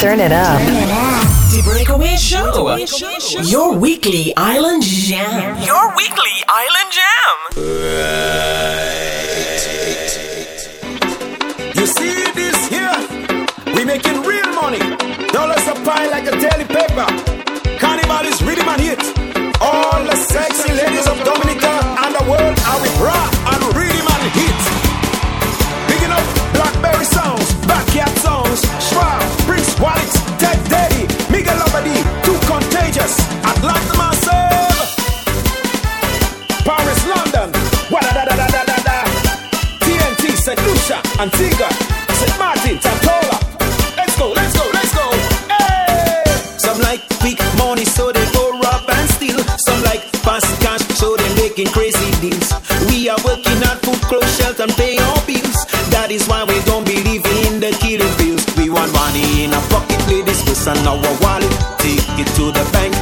[0.00, 0.60] Turn it up.
[1.50, 2.76] The Breakaway Show.
[3.42, 5.60] Your weekly Island Jam.
[5.64, 7.36] Your weekly Island Jam.
[7.56, 8.28] Right.
[11.74, 12.94] You see this here?
[13.74, 14.78] We making real money.
[15.32, 17.06] Dollars a pile like a daily paper.
[17.80, 19.02] Carnival is really and hit.
[19.60, 21.74] All the sexy ladies of Dominica
[22.06, 22.97] and the world are with
[41.18, 41.68] Antigua,
[42.14, 42.38] St.
[42.38, 43.38] Martin, Tortola.
[43.96, 45.10] Let's go, let's go, let's go.
[45.50, 46.22] Hey!
[46.58, 49.42] Some like quick money, so they go rob and steal.
[49.58, 52.54] Some like fast cash, so they making crazy deals.
[52.86, 55.66] We are working at food, clothes, shelter, and pay our bills.
[55.90, 58.46] That is why we don't believe in the killing bills.
[58.56, 61.50] We want money in our pocket, ladies, this and our wallet.
[61.82, 62.94] Take it to the bank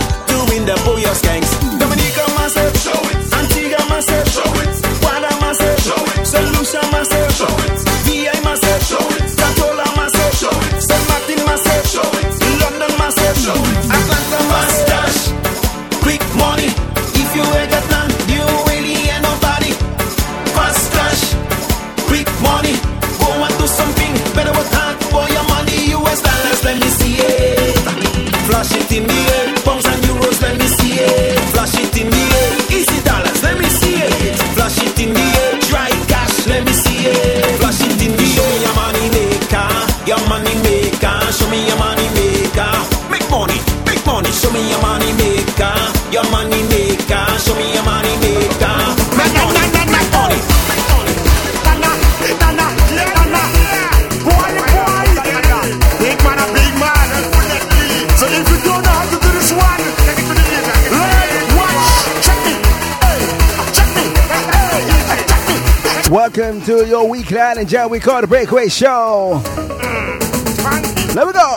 [66.66, 69.40] to your weekly and Jam we call the Breakaway Show.
[69.44, 71.14] Mm.
[71.14, 71.55] Let me go.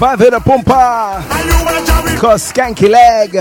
[0.00, 1.20] Pave the pumper.
[2.18, 3.34] Cause skanky leg.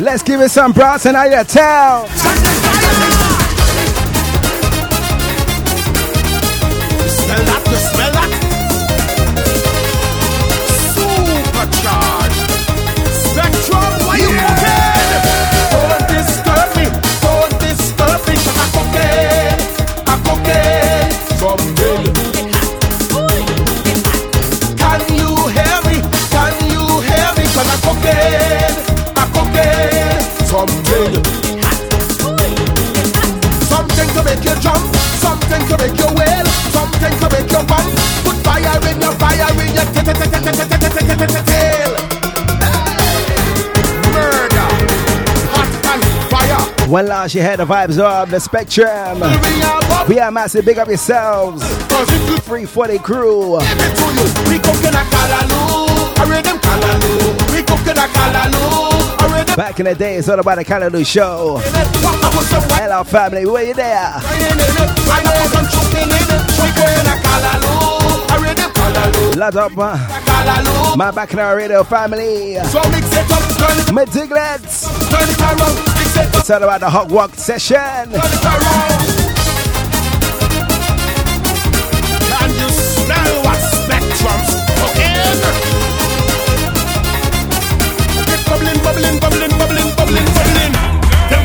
[0.00, 2.06] Let's give it some brass and I your tell.
[7.08, 8.21] Smell that, smell.
[47.32, 49.20] Smash your head, the vibes of the spectrum.
[50.06, 51.62] We are massive, big up yourselves.
[51.64, 53.58] 340 crew.
[59.56, 61.58] Back in the day, it's all about the Callaloo show.
[62.76, 64.12] Hello, family, where you there?
[69.38, 72.56] Lad up, my, my back in our radio family.
[73.90, 74.84] My diglets.
[75.08, 75.91] Turn it around.
[76.44, 77.78] Tell about the hot walk session.
[77.78, 78.10] Can
[82.58, 84.50] you smell what spectrum's?
[88.50, 90.74] Bubbling, bubbling, bubbling, bubbling, bubbling, bubbling.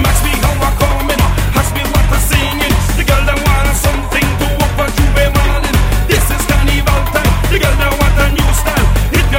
[0.01, 1.21] Ask me how I coming,
[1.53, 2.73] ask me what I'm singing.
[2.97, 3.37] The girl that
[3.77, 4.49] something to
[4.81, 5.77] for you, be.
[6.09, 7.31] This is carnival time.
[7.53, 8.89] The girl that want a new style.
[9.13, 9.29] If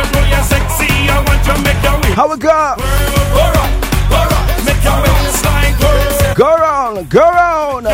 [0.47, 2.15] sexy, I want make your way.
[2.15, 3.08] How we go?
[6.99, 7.85] Girl, go on.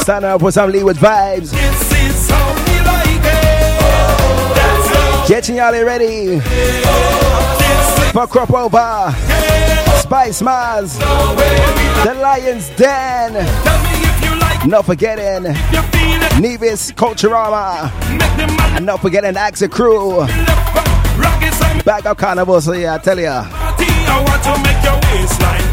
[0.00, 1.52] Stand up for some Leeward vibes.
[5.28, 6.40] Getting y'all ready.
[8.12, 9.14] For crop over.
[10.00, 10.98] Spicemas.
[12.04, 13.34] The Lion's Den.
[14.68, 15.42] Not forgetting
[16.40, 17.92] Nevis Culturama.
[18.80, 20.26] Not forgetting Axe Crew
[21.84, 22.06] back.
[22.06, 23.44] Up carnival, so yeah, I tell ya.
[23.46, 25.70] I want to make your waistline.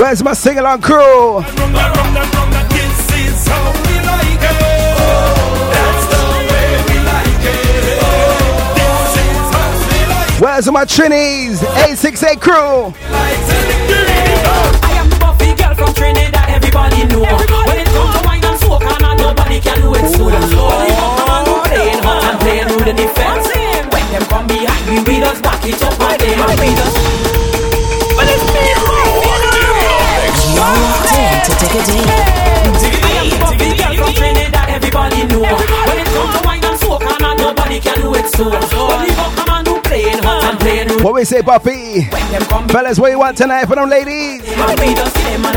[0.00, 1.42] Where's my sing along crew?
[10.40, 11.62] Where's my Trinis?
[11.62, 12.94] 868 crew.
[15.90, 17.22] From Trinidad, everybody know.
[17.66, 20.24] When it comes to wine and soca, and nobody can do it so.
[20.24, 23.46] When you come and do playing hot and playing through the defense.
[23.90, 26.96] When them come behind me, we just back it up and they we just.
[28.14, 28.64] But it's me,
[30.54, 32.06] You're locked in to dig a deep.
[33.00, 35.42] I am the Buffy girl from Trinidad, everybody know.
[35.42, 38.44] When it comes to wine and soca, and nobody can do it so.
[38.46, 39.59] When you come and do playing hot and playing through
[41.02, 42.02] What we say, Buffy?
[42.68, 44.42] Fellas, what you want tonight for them ladies?
[44.42, 45.52] We just give them a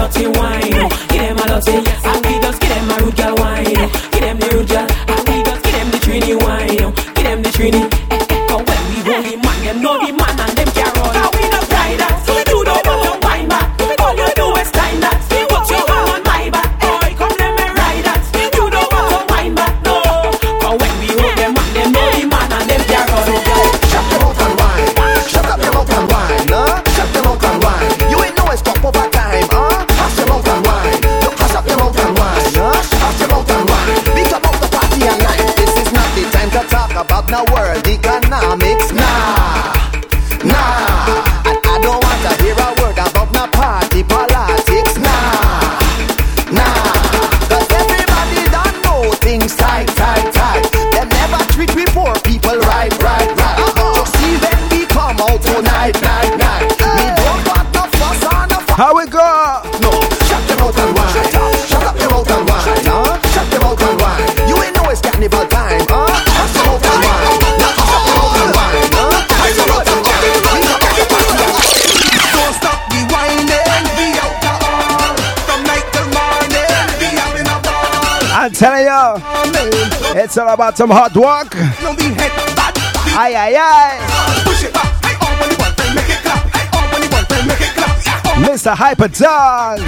[78.94, 81.50] You, it's all about some hard work.
[81.82, 82.76] Don't be head bad.
[82.76, 82.82] Be
[83.18, 84.44] Aye, aye, aye.
[84.46, 84.86] Push it back.
[85.04, 86.46] Hey, on when you want to make it clap.
[86.54, 88.06] Hey, on when you want to make it clap.
[88.06, 88.76] Yeah, on Mr.
[88.76, 89.80] Hyper Dog.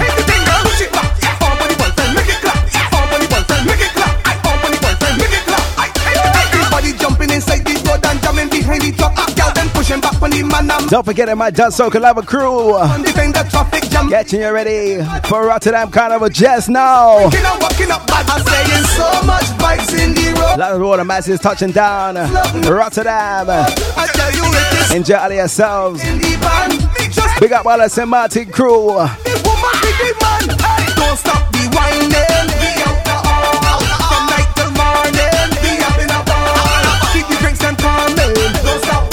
[6.98, 7.65] Jumping inside
[7.96, 9.14] road and jamming behind the truck.
[9.36, 12.74] Girl, pushing back when the man am Don't forget it, my Just So Collabo crew.
[12.76, 13.12] on the
[13.50, 14.08] traffic jam.
[14.08, 17.22] Getting you ready for Rotterdam Carnival just now.
[17.24, 18.26] Walking up, walking up bad.
[18.28, 20.58] I'm saying so much bikes in the A road.
[20.58, 22.14] lot of water masses touching down.
[22.62, 23.46] Rotterdam.
[23.50, 26.02] I tell you it is Enjoy yourselves.
[26.02, 27.40] the van.
[27.40, 28.08] Big up all the St.
[28.08, 28.86] Martin crew.
[28.88, 30.58] the woman with the man.
[30.58, 32.25] Hey, don't stop the whining.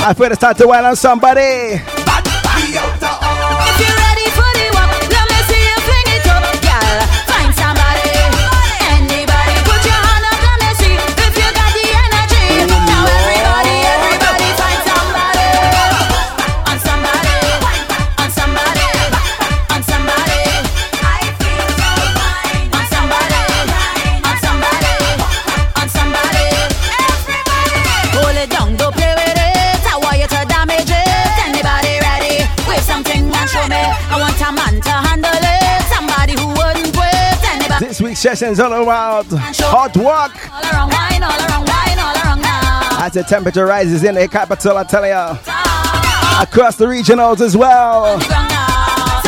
[0.05, 1.79] I feel it's time to wine on somebody.
[38.23, 39.97] Session's all around hot
[40.49, 43.03] all around wine, around wine.
[43.05, 45.37] As the temperature rises in the capital, I tell you,
[46.41, 48.17] across the regionals as well.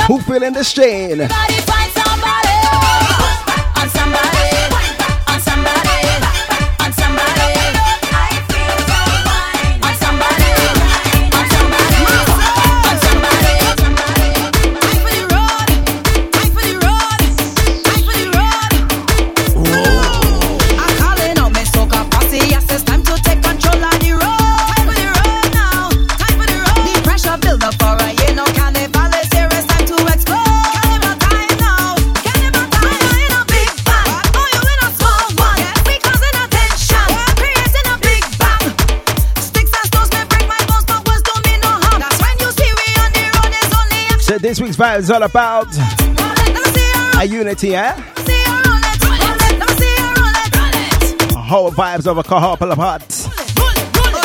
[0.08, 1.28] Who feeling the strain?
[44.46, 45.66] This week's vibe is all about
[47.20, 47.94] a unity, eh?
[51.34, 53.28] Whole vibes of a couple of hearts.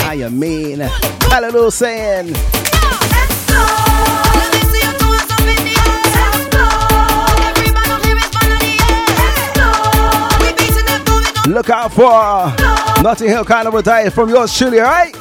[0.02, 0.80] How you mean?
[0.80, 2.26] Hallelujah saying.
[11.46, 15.16] Look out for Notting Hill Carnival Diet from yours truly, alright?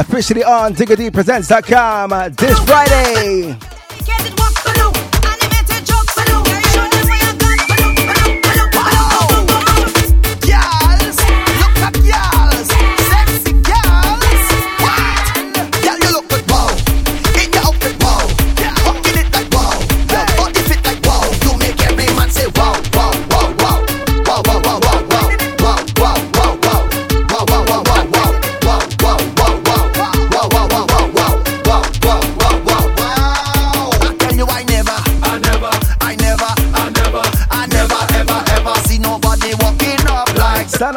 [0.00, 3.69] Officially on DiggerDPresents.com uh, this Friday.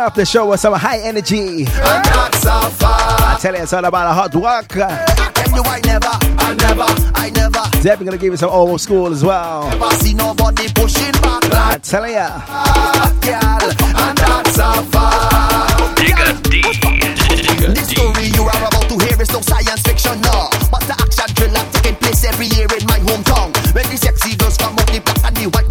[0.03, 1.65] Like Start off the show with some high energy.
[1.65, 2.91] and that's so far.
[2.91, 4.75] I tell you, it's all about a hot work.
[4.75, 6.07] I tell you I never,
[6.39, 9.67] I never, I never, Definitely gonna give you some old school as well.
[9.71, 12.27] ever see nobody pushing back I tell ya.
[12.27, 13.71] a girl,
[14.03, 15.95] and that's so far.
[15.95, 16.61] Digger D.
[17.73, 20.49] This story you are about to hear is no science fiction, no.
[20.71, 23.55] But the action thriller taking place every year in my hometown.
[23.73, 25.69] When the sexy girls come out the black and the white,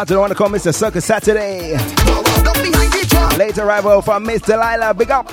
[0.00, 0.74] out to the one to call Mr.
[0.74, 1.76] Sucker Saturday.
[3.36, 4.94] Late arrival from Miss Delilah.
[4.94, 5.28] Big up.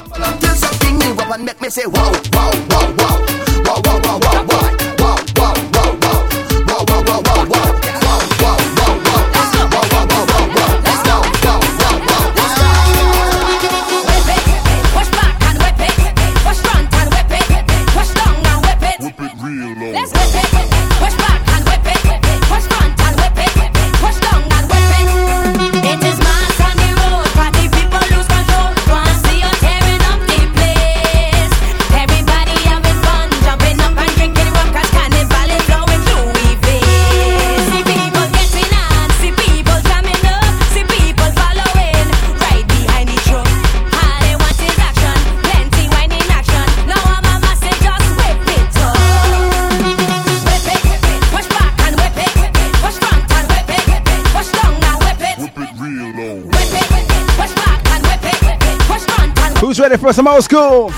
[59.89, 60.91] ready for some old school.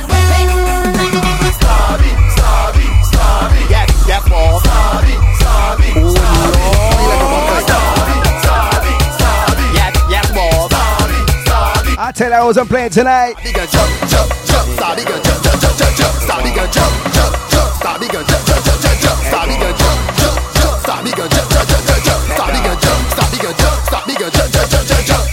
[12.01, 13.35] I tell you, I wasn't playing tonight.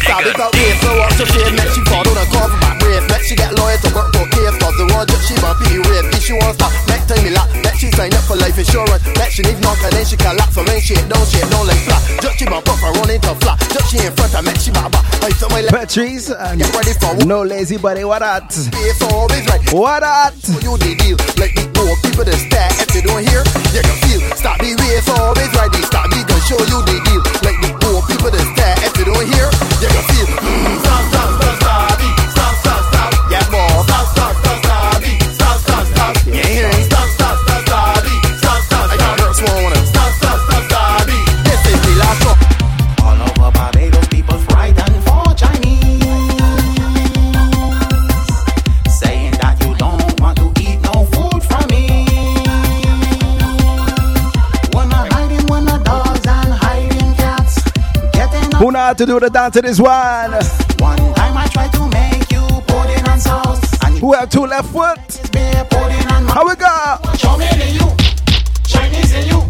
[0.07, 1.86] Stop it up, wait for us to feel that you
[5.27, 6.07] she be red.
[6.15, 7.51] If she wants stop, make time me lock.
[7.59, 9.03] Make she sign up for life insurance.
[9.19, 10.55] Make she need knock and then she collapse.
[10.55, 12.03] So when shit don't shit, don't like flat.
[12.23, 13.59] Just she might pop her run into flat.
[13.75, 14.95] Just she in front of make she back.
[15.27, 15.75] I saw my left.
[15.75, 18.05] Patrice, and Get ready for no lazy buddy.
[18.05, 18.47] What that?
[18.55, 19.63] It's always right.
[19.75, 20.35] What that?
[20.39, 23.43] For you the deal, like the more people that stare if they don't hear,
[23.75, 24.21] you can feel.
[24.39, 25.71] Stop the way it's always right.
[25.75, 27.23] They stop me, gonna show you the deal.
[27.43, 29.49] Like the more people that stare if they don't hear,
[29.83, 30.27] you can feel.
[30.39, 31.46] Mm, stop, stop, stop, stop,
[58.97, 59.21] getting up.
[59.21, 60.33] Who know how to do the dance to this one?
[60.79, 64.69] One time I tried to make you pudding and sauce, and Who have two left
[64.73, 64.99] foot?
[65.07, 66.99] it's beer pudding and How we go?
[67.17, 67.97] Chow mein in you,
[68.65, 69.43] Chinese in you,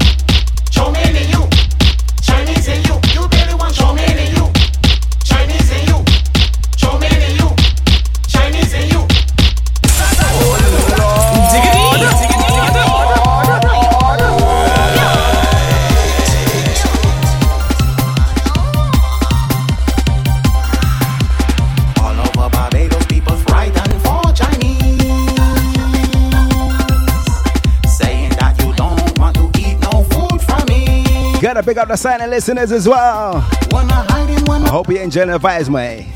[31.56, 33.36] gotta pick up the silent listeners as well.
[33.72, 36.06] I hope you're enjoying the vibes, mate.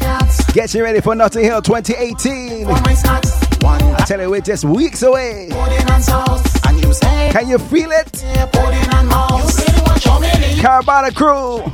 [0.74, 2.66] you ready for Notting Hill 2018.
[2.68, 5.48] I tell you, we're just weeks away.
[5.50, 8.12] Can you feel it?
[10.60, 11.64] Caribana crew.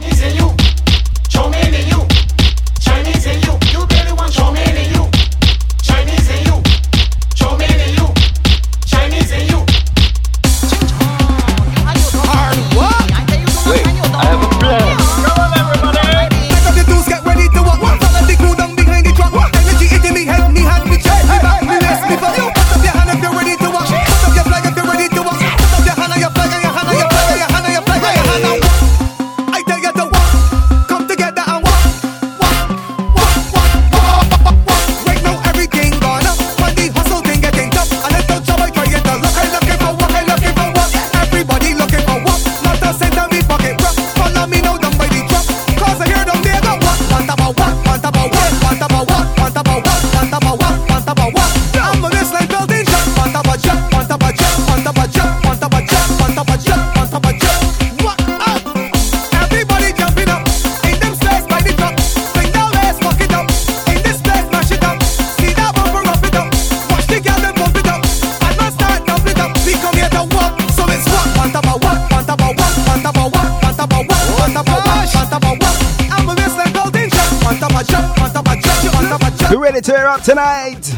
[80.06, 80.95] Europe tonight.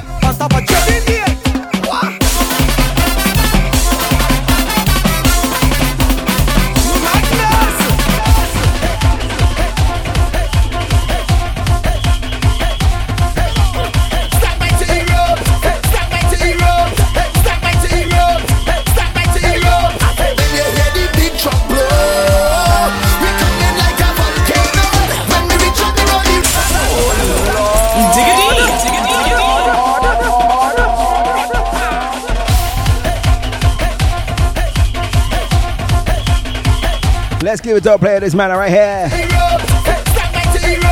[37.58, 38.20] Let's give it up, player.
[38.20, 39.08] This man right here.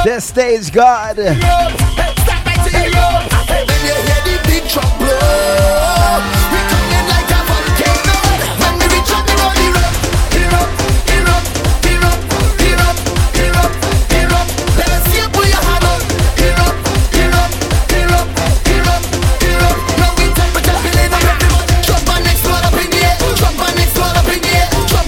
[0.05, 1.86] The stage god.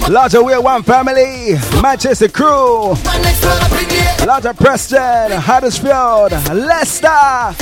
[0.09, 2.95] Larger Wheel One Family, Manchester Crew,
[4.27, 7.55] Larger Preston, Huddersfield, Leicester.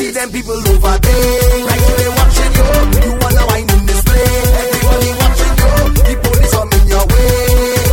[0.00, 1.64] See them people over there.
[1.68, 2.64] Like you they watching you.
[3.04, 4.48] You wanna wine in this place.
[4.64, 5.72] Everybody watching you.
[6.08, 7.28] The police come in your way.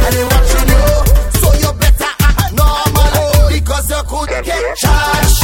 [0.08, 0.88] And they watching you.
[1.43, 3.12] So you better act normal.
[3.12, 5.36] Oh, because you could get charged.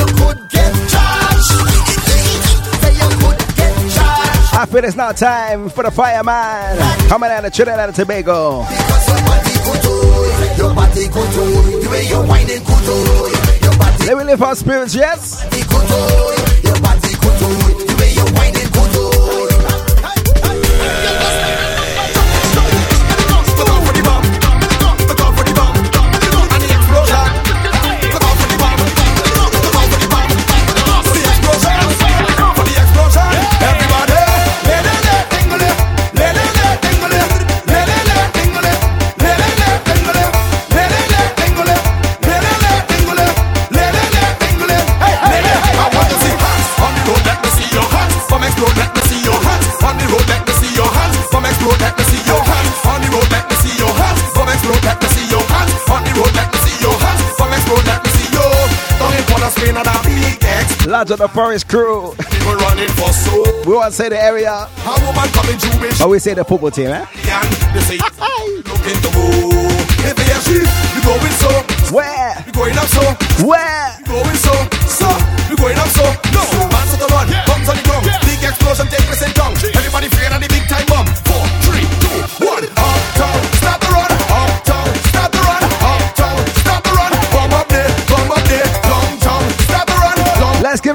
[0.00, 1.52] You could get charged.
[2.80, 4.56] Say you could get charged.
[4.56, 6.78] I feel it's now time for the fireman.
[7.12, 8.64] Coming out of Trinidad and Tobago.
[8.64, 9.92] Because your body could do
[10.24, 10.56] it.
[10.56, 11.84] Your body could do it.
[11.84, 12.96] The way you're whining could do
[13.28, 13.41] it.
[14.06, 15.42] Let me lift our spirits, yes?
[61.02, 62.14] Out to the forest crew.
[62.14, 63.42] People running for soul.
[63.66, 64.54] We won't say the area,
[64.86, 67.02] A woman coming to me, but we say the football team, eh?
[67.74, 69.26] they say, looking to go.
[70.06, 71.50] If they are sheep, you going so.
[71.90, 72.30] Where?
[72.46, 73.02] You going up so.
[73.42, 73.98] Where?
[73.98, 74.54] You going so.
[74.86, 75.08] So,
[75.50, 76.06] you going up so.
[76.30, 78.06] No, man to the run, bombs on the ground.
[78.22, 79.52] Big explosion take place in town.
[79.58, 81.06] Everybody of the big time bomb.
[81.26, 82.62] Four, three, two, one.
[82.62, 83.01] Uptown,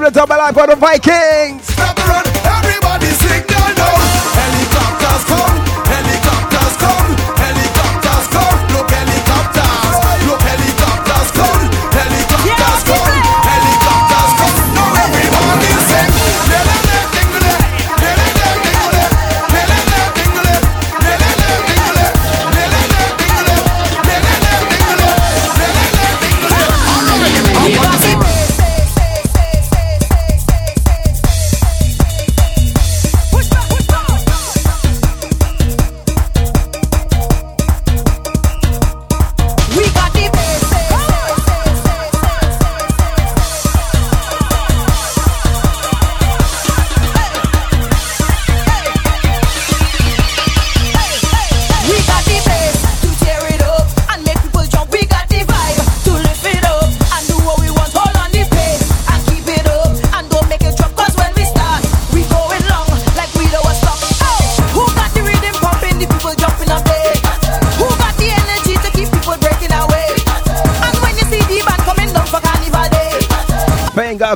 [0.08, 1.97] it up alive for the Vikings.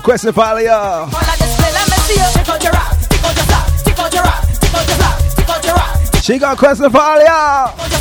[0.02, 1.08] request if I yeah.
[6.22, 7.91] She got a question for all y'all.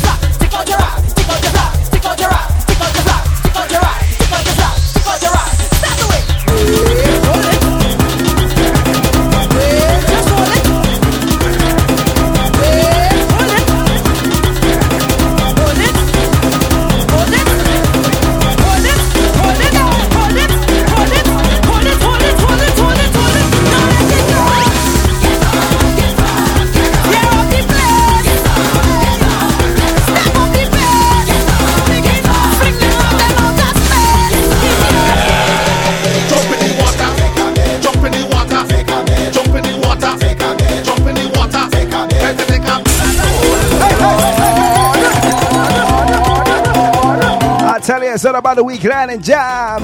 [48.22, 49.82] It's all about the weekend and jam.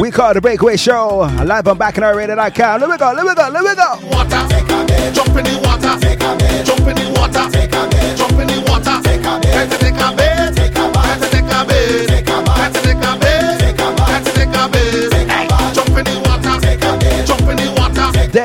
[0.00, 1.28] We call the Breakaway Show.
[1.44, 2.80] Live on bacchanalradio.com.
[2.80, 4.08] Let me go, let me go, let me go.
[4.08, 7.65] water, jump in the water, jump in the water,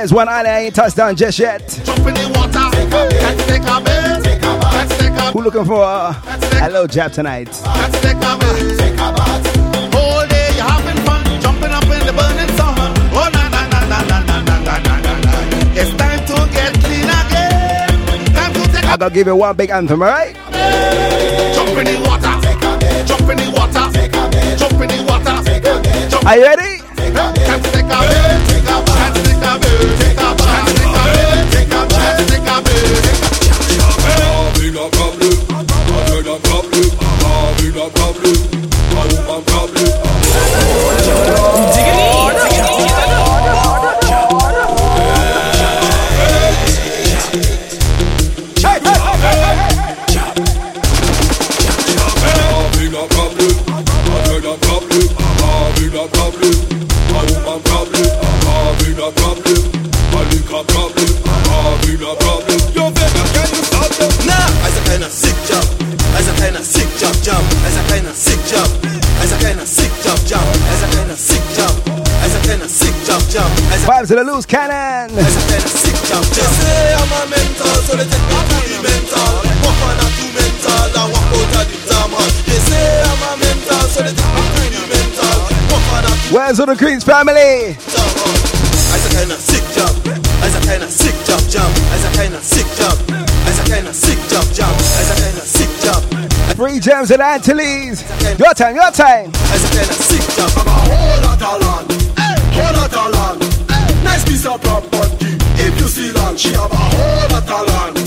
[0.02, 1.62] There's one island I ain't touched down just yet.
[1.86, 2.74] jump in the water.
[2.74, 6.18] Try to take a bait, try to take a Who looking for a,
[6.60, 7.50] a little jab tonight?
[7.64, 9.94] Let's take a bath.
[9.94, 12.74] All day you're having fun, jumping up in the burning sun.
[13.14, 15.34] Oh na na na na na na na na na na na.
[15.78, 18.26] It's time to get clean again.
[18.34, 20.34] Time to take I gotta give you one big anthem, alright?
[21.54, 22.42] jump in the water,
[23.06, 23.86] jump in the water,
[24.58, 26.28] jump in the water.
[26.28, 26.81] Are you ready?
[27.14, 27.48] Take
[34.78, 35.21] a
[78.86, 79.34] mental.
[79.66, 80.30] Walk on a two
[86.32, 87.76] Where's all the Queens family?
[88.94, 89.96] Als a kleiner sick job,
[90.44, 91.42] als a kleiner sick job
[91.92, 92.98] als a kleiner sick job,
[93.46, 94.46] als a kleiner sick job
[95.00, 96.04] als a kleiner sick job.
[96.56, 98.04] Free gems and Antilles.
[98.38, 99.32] Your time, your time.
[99.52, 100.52] Als a kleiner sick job.
[100.58, 101.92] I'm a whole lot of land,
[102.54, 103.51] whole lot of land.
[104.42, 105.38] Of property.
[105.62, 107.98] If you see land, she have a whole lot of land,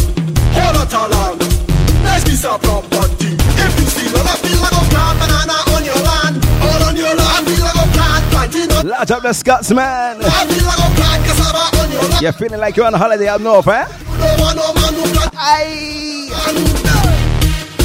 [0.51, 1.39] whole lot of land.
[2.03, 2.61] Nice piece of.
[2.61, 6.97] If you see land, I feel like a plant banana on your land, all on
[6.97, 7.23] your land.
[7.23, 9.79] I feel like a plant, plant Large up the Scotsman.
[9.79, 12.21] I feel like I'm blind cassava on your lap.
[12.21, 13.85] You're feeling like you're on holiday up north, eh?
[13.85, 15.33] One, no man, black.
[15.37, 16.31] Aye.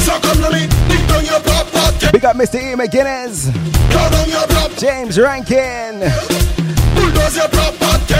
[0.02, 2.06] So come to me, dig down your property.
[2.10, 2.58] Big up Mr.
[2.58, 2.74] E.
[2.74, 3.54] McGuinness.
[3.92, 4.80] Down on your property.
[4.80, 6.59] James Rankin.
[7.20, 8.14] Bulldoze your property.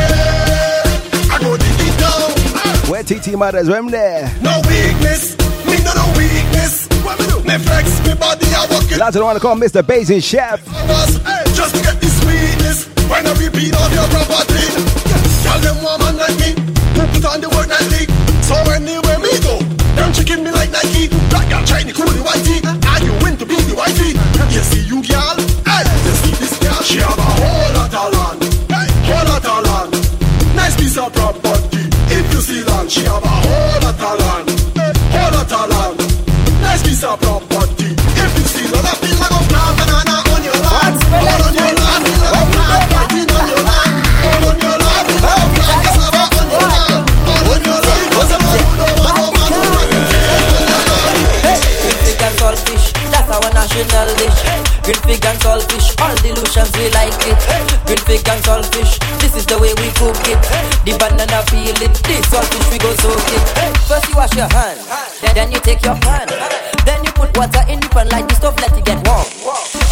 [1.33, 2.91] I go dig it down.
[2.91, 4.29] Where TT Mothers, when there.
[4.43, 5.37] No weakness.
[5.65, 6.87] Me no no weakness.
[7.05, 7.41] What me do?
[7.49, 8.99] Me flex me body, I walk it.
[8.99, 9.87] Lots of the one to call Mr.
[9.87, 10.65] Basin Chef.
[10.67, 12.89] Boss, hey, just to get the sweetness.
[13.09, 14.69] When I repeat on your property.
[15.49, 16.53] Tell them woman like me.
[17.01, 18.05] Who put on the word Nike.
[18.45, 19.65] So anywhere me go.
[19.97, 21.09] Them chicken me like Nike.
[21.33, 22.61] Black girl trying to cool the whitey.
[22.69, 24.13] And you win to be the whitey.
[24.53, 25.37] You see you girl.
[25.65, 26.83] Hey, you see this girl.
[26.85, 27.60] She have a whole
[30.91, 31.79] Piece of property.
[32.11, 34.51] If you see land, she have a whole lot of land.
[35.15, 36.63] Whole lot of land.
[36.63, 37.50] Nice piece of property.
[53.31, 54.39] Our national dish.
[54.83, 57.39] Green fig and saltfish, all delusions we like it.
[57.87, 60.41] Green fig and saltfish, this is the way we cook it.
[60.85, 63.43] The banana peel it, the saltfish we go soak it.
[63.87, 64.83] First you wash your hands,
[65.35, 66.29] then, you take your pan.
[66.85, 69.27] Then you put water in the pan like the stuff let it get warm.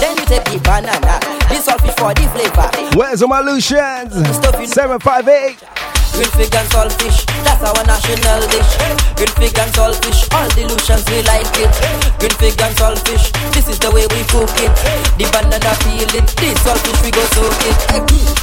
[0.03, 2.99] Then you take the banana, the saltfish for the flavor.
[2.99, 4.15] Where's all my Lucians?
[4.43, 5.78] 758.
[6.15, 8.73] Green fig and saltfish, that's our national dish.
[9.17, 11.73] Green fig and saltfish, all delusions we like it.
[12.19, 14.73] Green fig and saltfish, this is the way we cook it.
[15.19, 17.79] The banana peel it, the saltfish we go soak it.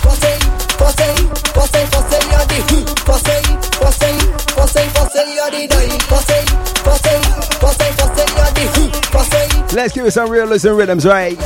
[0.05, 0.35] Posey,
[0.79, 1.11] posey,
[1.55, 2.59] posey, posey, you're the.
[3.05, 3.39] Posey,
[3.75, 4.13] posey,
[4.55, 5.97] posey, posey, you're the die.
[6.09, 6.41] Posey,
[6.85, 7.17] posey,
[7.59, 8.65] posey, posey, you're the.
[9.11, 11.37] Posey, Let's give it some real listen rhythms, right?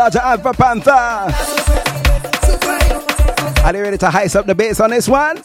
[0.00, 0.92] Larger Alpha Panther.
[3.62, 5.36] Are you ready to heist up the bass on this one?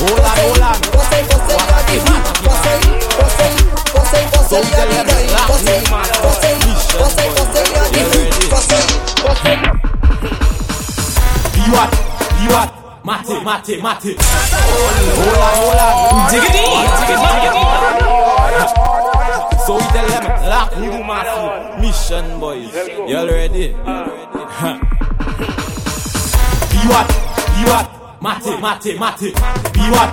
[0.00, 0.80] Hold on, hold on.
[11.54, 11.92] You what?
[12.40, 12.77] You what?
[13.08, 14.20] Mate, mate, mate.
[15.16, 16.28] Hold on.
[16.28, 16.60] Diggity,
[17.00, 17.64] diggity, diggity.
[19.64, 22.68] So we tell them, lock new massive mission, boys.
[23.08, 23.72] You all ready?
[26.76, 27.08] You what?
[27.56, 27.86] You what?
[28.20, 29.32] Mate, mate, mate.
[29.80, 30.10] You what?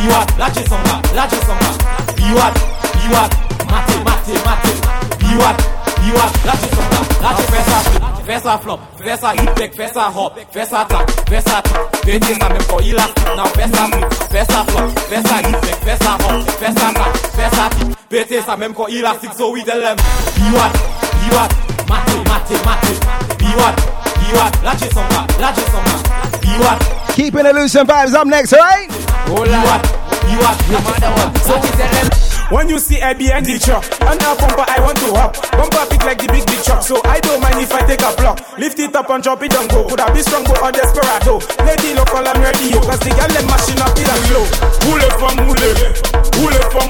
[0.00, 0.28] You what?
[0.40, 1.70] Laje songa, laje songa.
[2.16, 2.56] You what?
[3.04, 3.30] You what?
[3.68, 4.72] Mate, mate, mate.
[5.20, 5.56] You what?
[6.02, 7.07] You what?
[7.22, 8.80] Laje songa, laje fessa, fessa flop,
[9.32, 11.90] hit back, fessa hop, fessa tap, fessa tap.
[12.02, 16.50] Pete sa même quand il a now fessa flip, fessa flop, hit back, fessa hop,
[16.60, 17.96] fessa tap, fessa tip.
[18.08, 19.96] Pete sa même quand il a stick, so we tell them.
[20.38, 20.72] You what?
[21.24, 21.52] You what?
[21.88, 23.18] Mate, mate, mate.
[23.58, 23.74] What?
[24.22, 24.54] You what?
[24.62, 25.94] Laje songa, laje songa.
[26.46, 26.78] You what?
[27.16, 28.88] Keeping the loose and vibes up next, alright?
[29.26, 29.64] Hold on.
[29.64, 29.82] What?
[30.30, 30.56] You what?
[30.70, 31.38] No matter what.
[31.38, 32.37] So we tell them.
[32.50, 35.36] When you see Abby and the truck, and a bumper I want to hop.
[35.52, 38.08] Bumper big like the big big truck, so I don't mind if I take a
[38.16, 38.40] block.
[38.56, 39.84] Lift it up and drop it down go.
[39.84, 41.44] Could I be strong go on desperado?
[41.68, 44.44] Lady local I'm ready yo, cause the girl them mashing up it and slow.
[44.80, 46.88] Hule from from.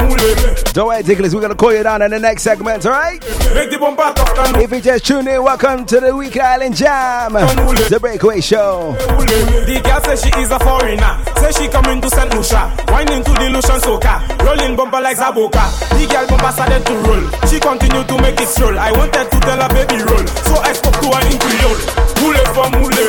[0.72, 3.20] Don't worry, Ticklies, we're gonna call you down in the next segment, alright?
[3.54, 4.12] Make the bumper
[4.60, 8.94] If you just tune in, welcome to the Week Island Jam, the Breakaway Show.
[8.98, 11.18] The girl says she is a foreigner.
[11.36, 12.32] Say she coming to St.
[12.34, 12.76] Lucia.
[12.88, 14.46] Winding to the Lucian soca.
[14.46, 15.16] Rolling bumper like
[15.48, 15.64] Zaboka.
[15.98, 17.24] The girl bumper started to roll.
[17.48, 18.78] She continued to make it stroll.
[18.78, 20.26] I wanted to tell her baby roll.
[20.26, 21.80] So I spoke to her in Creole.
[22.20, 23.04] Hule from hule.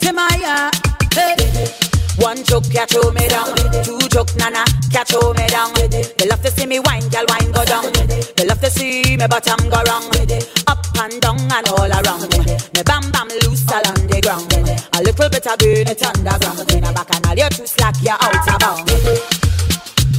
[0.00, 0.70] Timaya.
[0.70, 0.70] Uh,
[1.14, 1.88] hey.
[2.18, 3.54] One choke, catch me down.
[3.84, 5.72] Two choke, nana, catch me down.
[5.74, 7.97] They love to see me wine, girl, wine go down.
[8.38, 10.06] They love to see me bottom go wrong.
[10.68, 12.22] Up and down and all around.
[12.30, 14.46] Me bam bam loose all on the ground.
[14.94, 16.62] A little bit of burn it underground.
[16.68, 18.92] Queen of Bacchanal, you're too slack, you're out of bounds.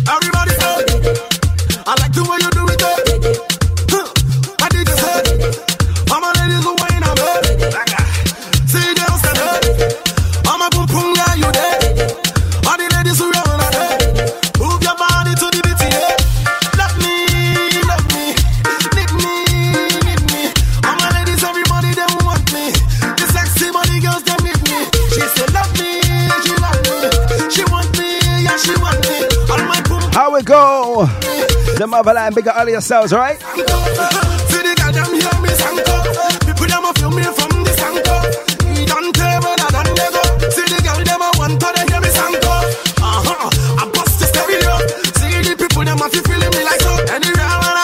[0.03, 1.15] Everybody say,
[1.88, 2.68] I like the way you do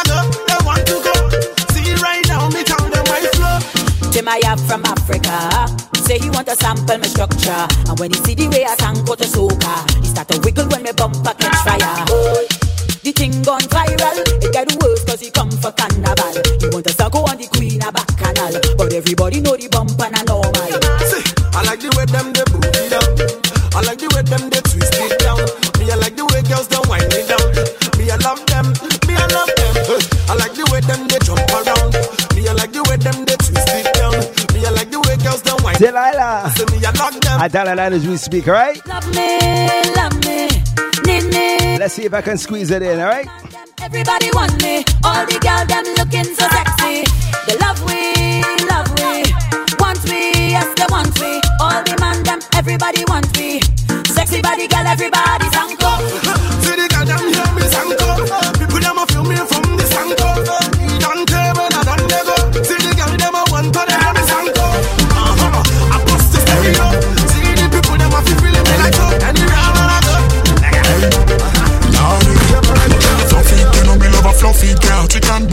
[0.08, 1.14] go, they want to go.
[1.76, 3.60] See right now me tell them my flow.
[4.12, 5.68] Timaya from Africa.
[6.06, 7.68] Say he want to sample my structure.
[7.90, 10.68] And when he see the way I sang go to soca, he start to wiggle
[10.70, 12.06] when me bumper catch fire.
[12.06, 12.45] The thing
[13.98, 14.44] gone viral.
[14.44, 16.36] It get worse cause he come for carnival.
[16.60, 18.54] He want to suckle on the queen of bacchanal.
[18.78, 20.72] But everybody know the bumper na normal.
[21.10, 21.24] See,
[21.56, 23.10] I like the way them they boot it down.
[23.76, 25.42] I like the way them they twist it down.
[25.80, 27.44] Me I like the way girls don't wind it down.
[28.00, 28.72] Me I love them.
[29.08, 29.74] Me I love them.
[30.28, 31.92] I like the way them they jump around.
[32.36, 34.16] Me I like the way them they twist it down.
[34.56, 35.80] Me I like the way girls don't wind.
[35.80, 36.52] Delilah.
[36.56, 37.42] So me I love them.
[37.42, 38.80] I Delilah as we speak, alright?
[38.88, 39.28] Love me,
[39.96, 40.48] love me,
[41.04, 41.78] need me.
[41.78, 43.28] Let's see if I can squeeze it in, alright?
[43.86, 44.84] Everybody want me.
[45.04, 47.06] All the girls them looking so sexy.
[47.46, 49.30] They love we, love we.
[49.78, 51.40] Want me, yes they want me.
[51.62, 53.62] All the man them, everybody want me.
[54.10, 55.78] Sexy body girl, everybody sang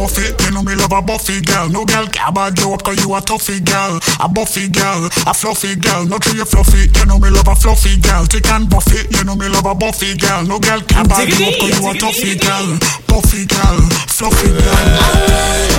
[0.02, 1.68] buffy, you know me love a buffy girl.
[1.68, 4.00] No girl care bad you up cause you a toughy girl.
[4.18, 6.04] A buffy girl, a fluffy girl.
[6.06, 8.26] No you fluffy, you know me love a fluffy girl.
[8.26, 10.42] Chicken buffy, you know me love a buffy girl.
[10.44, 12.78] No girl can bad you up cause you a toughy girl.
[13.06, 13.78] Buffy girl,
[14.10, 15.71] fluffy girl.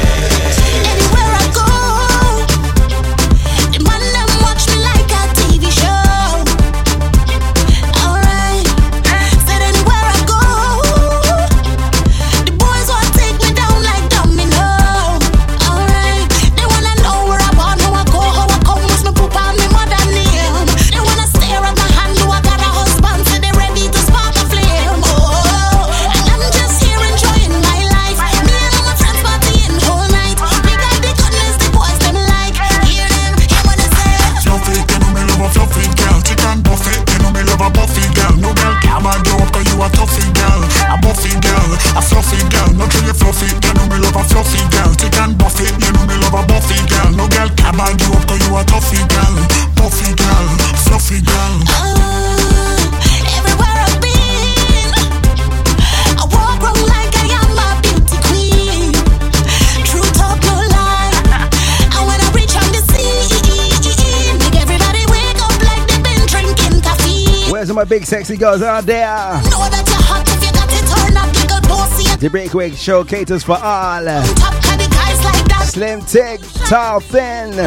[67.84, 69.04] My big sexy girls out there?
[69.04, 72.16] Know that you're hot if you got it turned up, you got bossy.
[72.16, 74.06] The Breakaway Show caters for all.
[74.06, 75.68] Top kind guys like that.
[75.68, 77.52] Slim, thick, tall, thin.
[77.52, 77.60] So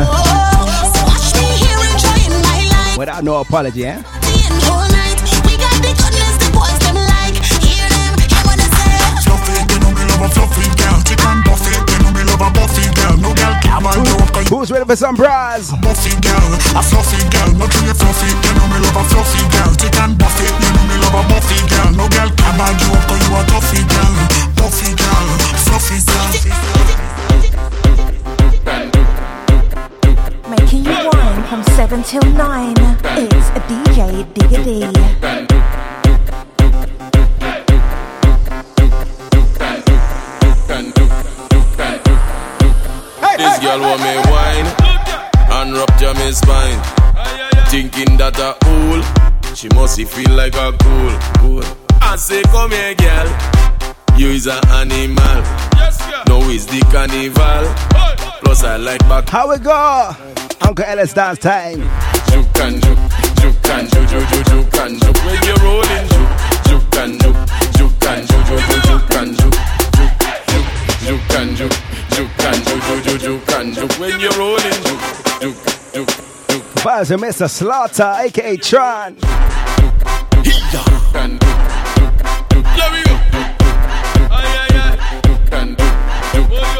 [1.04, 2.96] watch me here enjoying my life.
[2.96, 4.95] Without no apology, eh?
[14.86, 15.70] Up cause Who's for some bras?
[15.82, 17.52] Buffy girl, a fluffy girl.
[17.58, 19.74] No true you fluffy, you know me love a fluffy girl.
[19.74, 21.90] Chicken buffy, you know me love a buffy girl.
[21.92, 24.14] No girl care bad you up cause you a toughy girl.
[24.56, 25.26] Buffy girl,
[25.66, 26.30] fluffy girl.
[30.50, 32.74] Making you wine from 7 till 9.
[33.18, 35.65] It's a DJ Diggity.
[43.36, 44.66] This girl want me wine
[45.58, 46.80] and rupture me spine.
[47.68, 49.02] Thinking that a fool,
[49.54, 51.64] She must feel like a cool, cool.
[52.00, 53.28] I say, come here, girl.
[54.18, 55.42] You is an animal.
[55.76, 56.22] Yes, girl.
[56.40, 57.64] No, it's the carnival.
[58.42, 59.28] Plus, I like back.
[59.28, 60.16] How we go?
[60.62, 61.80] Uncle Ellis dance time.
[62.32, 62.98] Juke and juke,
[63.40, 65.20] juke and juke, juke, juke, juke and juke.
[65.24, 66.34] When you're rolling, juke,
[66.68, 67.40] juke and juke,
[67.76, 69.58] juke and juke, juke, juke, juke and juke,
[69.96, 70.16] juke,
[70.48, 70.70] juke,
[71.04, 71.76] juke and juke,
[72.10, 73.74] juke and juke, juke, and
[77.16, 77.48] Mr.
[77.50, 79.16] Slaughter, aka Tron.
[82.76, 83.14] Let me go.
[84.30, 84.76] Ay, ay,
[85.52, 86.75] ay.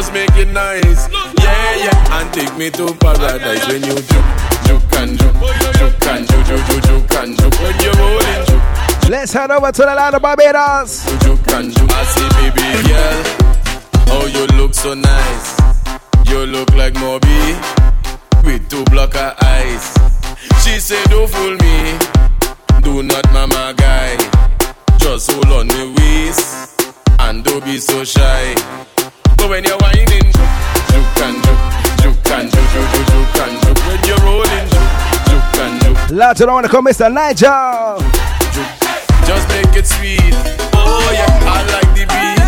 [0.00, 1.12] Just make it nice.
[1.12, 4.30] Yeah, yeah, and take me to paradise when you juke,
[4.64, 5.40] juke and juke,
[5.76, 7.60] juke and juke, juke, juke, juke and juke.
[7.60, 11.04] When rolling, juke, Let's head over to the land of Barbados.
[11.20, 11.90] juke and juke.
[11.92, 13.18] I say, baby girl,
[14.16, 15.48] oh you look so nice.
[16.30, 17.42] You look like Moby
[18.44, 19.84] with two blocker eyes.
[20.64, 21.98] She said, don't fool me,
[22.80, 24.16] do not mama guy.
[24.96, 26.90] Just hold on me waist
[27.20, 28.54] and don't be so shy.
[29.40, 30.28] But when you're whining,
[30.92, 31.64] juke and juke,
[32.04, 33.80] juke and juke, juke, juke, juke and juke.
[33.88, 34.92] When you're rolling, juke,
[35.32, 36.10] juke and juke.
[36.12, 37.08] Lots of want to call Mr.
[37.10, 38.04] Nigel.
[39.26, 40.34] Just make it sweet.
[40.74, 42.38] Oh yeah, I like the beat.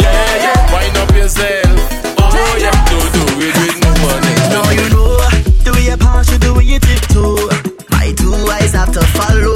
[0.00, 1.78] Yeah, yeah, wind up yourself.
[2.16, 4.48] Oh yeah, do do it with no one else.
[4.48, 5.20] Now you know
[5.64, 7.48] the way you pass, you the way you tiptoe.
[7.90, 9.52] My two eyes have to follow.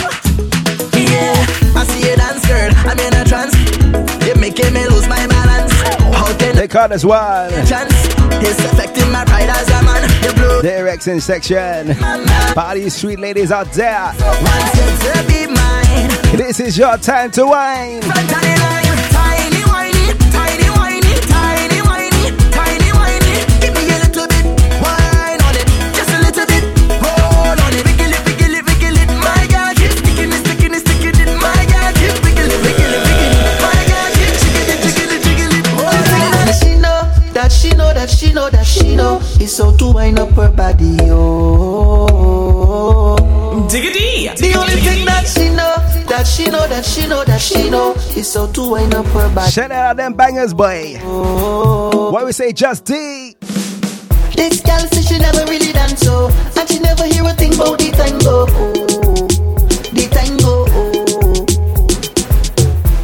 [1.75, 2.45] I see you dance.
[2.85, 3.55] I'm a trance.
[4.25, 5.73] You're making me lose my balance.
[6.15, 7.49] How can They call as well.
[7.65, 7.93] chance?
[8.41, 10.23] It's affecting my pride as a man.
[10.23, 10.61] You blow.
[10.61, 11.95] The erection section.
[12.53, 14.11] Party sweet ladies out there.
[14.13, 16.37] to be mine.
[16.37, 18.01] This is your time to wine.
[38.09, 39.19] That she know, that she know.
[39.39, 42.07] It's so to wind up her body, oh.
[43.69, 44.29] Diggity.
[44.29, 45.75] The only thing that she know,
[46.07, 49.29] that she know, that she know, that she know, is so to wind up her
[49.35, 49.51] body.
[49.51, 50.97] Shout out them bangers, boy.
[51.03, 52.09] Oh.
[52.11, 53.35] Why we say, just D.
[54.35, 57.77] This girl says she never really dance so, and she never hear a thing about
[57.77, 58.47] the tango.
[58.49, 58.73] Oh,
[59.93, 60.65] the tango.
[60.67, 60.91] Oh.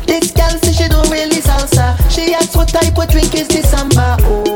[0.07, 1.95] This girl says she don't really salsa.
[2.09, 4.17] She asks what type of drink is this samba.
[4.21, 4.54] Oh,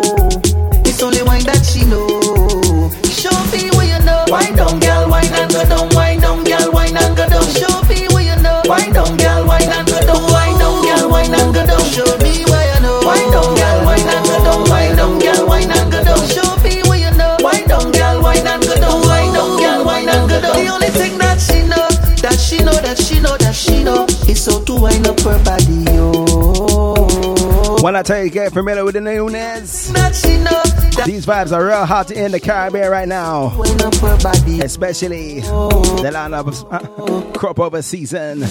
[11.89, 13.01] Show me what you know.
[13.03, 14.69] Wine down, girl, wine and go down.
[14.69, 16.21] Wine down, girl, wine and go down.
[16.27, 17.37] Show me what you know.
[17.41, 19.01] Wine down, girl, wine and go down.
[19.07, 20.55] Wine down, girl, wine and go down.
[20.55, 21.87] The only thing that she know,
[22.21, 25.43] that she know, that she know, that she know, is so to wind up her
[25.43, 27.81] body, oh.
[27.81, 29.91] When I tell you, get familiar with the Nunes.
[29.93, 33.57] That she know, These vibes are real hot in the Caribbean right now.
[33.57, 34.61] wind up her body.
[34.61, 38.43] Especially the land of uh, crop over season.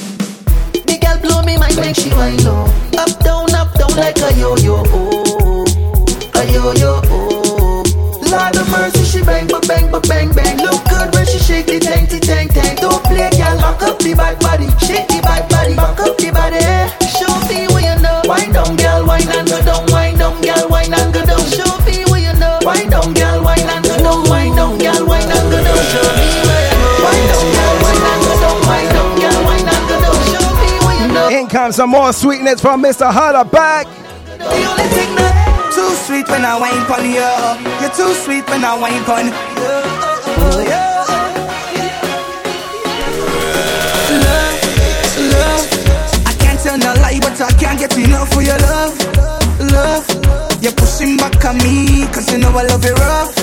[1.08, 2.64] Girl blow me mind, make she wind low.
[2.98, 5.64] Up down, up down like a yo-yo, oh.
[6.34, 7.82] A yo-yo, oh.
[8.30, 10.58] Lord of mercy, she bang, but bang, but bang, bang.
[10.58, 12.80] Look good when she shake the tank, tank, tank.
[12.80, 14.68] Don't play, girl, back up the bad body.
[14.84, 15.07] Shake
[31.68, 33.12] comes some more sweetness from Mr.
[33.12, 33.44] Thing
[35.20, 37.20] that Too sweet when I wine pon you.
[37.80, 39.34] You're too sweet when I wine pon you.
[44.24, 44.56] Love,
[45.28, 45.68] love.
[46.24, 48.96] I can't tell no lie, but I can't get enough for your love.
[49.68, 50.08] Love.
[50.62, 53.36] You're pushing back on me, cause you know I love you rough,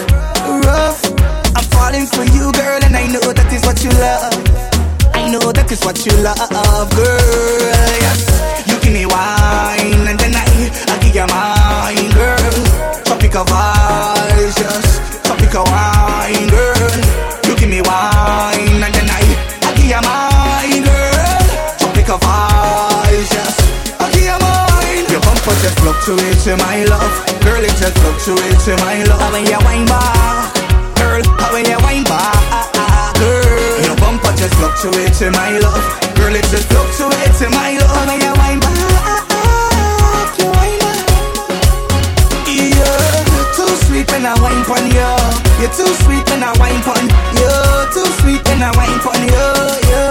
[0.65, 1.05] rough.
[1.53, 4.74] I'm falling for you, girl, and I know that is what you love
[5.39, 7.91] know that is what you love, girl.
[7.99, 8.23] Yes,
[8.67, 10.47] you give me wine and then I,
[10.87, 12.55] I give you mine, girl.
[13.03, 14.87] Tropical vibes, yes,
[15.27, 16.95] tropical wine, girl.
[17.47, 19.23] You give me wine and then I,
[19.67, 21.43] I give you mine, girl.
[21.83, 23.55] Tropical vibes, yes,
[23.99, 25.03] I give you mine.
[25.11, 27.63] Your comfort just fluctuates in my love, girl.
[27.63, 29.19] It just fluctuates in my love.
[29.19, 30.53] How when you wine back,
[30.95, 31.23] girl?
[31.43, 32.74] How when you wine back?
[34.37, 35.85] just fluctuates in my love.
[36.15, 38.09] Girl, it just fluctuates in my love.
[38.09, 38.75] And you wind back,
[40.39, 41.09] you wind up.
[42.47, 45.11] Yeah, you're too sweet when I wind on you.
[45.61, 47.05] You're too sweet when I wind on
[47.39, 47.51] you.
[47.93, 49.45] Too sweet when I wind on you.
[49.89, 50.05] you.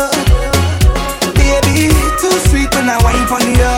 [1.35, 3.73] Baby, too sweet and I wine pon you.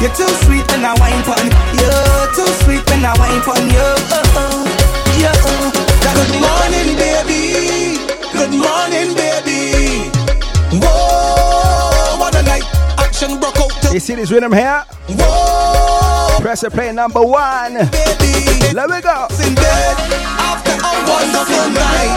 [0.00, 1.46] You're too sweet and I wine pon
[1.78, 1.92] you.
[2.34, 3.88] Too sweet and I wine pon you.
[5.22, 5.32] Yeah.
[6.02, 8.21] Good morning, baby.
[8.32, 10.10] Good morning, baby.
[10.82, 12.64] Whoa, what a night.
[12.98, 13.70] Action broke out.
[13.82, 14.84] To- you see this rhythm here?
[15.08, 16.38] Whoa.
[16.40, 17.74] Press play number one.
[17.92, 18.72] Baby.
[18.74, 19.26] Let me go.
[19.46, 19.96] In bed
[20.50, 22.12] after a wonderful night.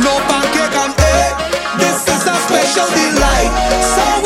[0.00, 1.34] No pancake and egg.
[1.78, 3.52] This is a special delight.
[3.94, 4.25] So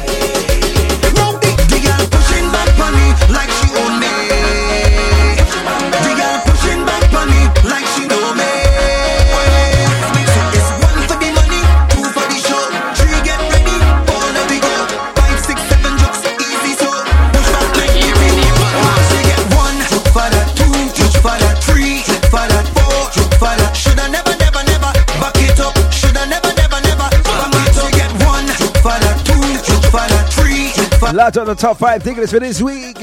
[31.13, 32.97] Lots of the top five tickets for this week.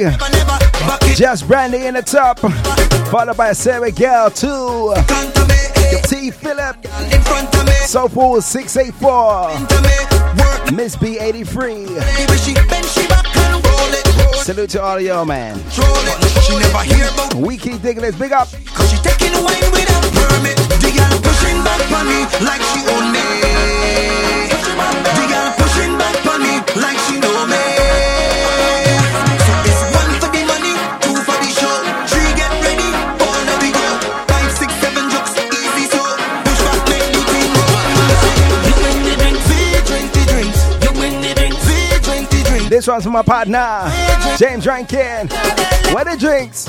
[1.14, 2.38] Just Brandy in the top,
[3.10, 4.94] followed by Sarah Gal 2.
[6.04, 6.30] T.
[6.30, 6.86] Phillip,
[7.84, 9.50] Soulful 684,
[10.74, 11.86] Miss B83.
[14.36, 15.56] Salute to all y'all, man.
[17.36, 18.48] Weekly Diglets, big up.
[18.72, 20.56] Cause she taking without permit.
[20.80, 23.20] The girl pushing back on me like she own me.
[25.12, 25.67] The girl
[42.78, 43.90] This one's from my partner,
[44.36, 45.26] James Rankin.
[45.92, 46.68] What the drinks?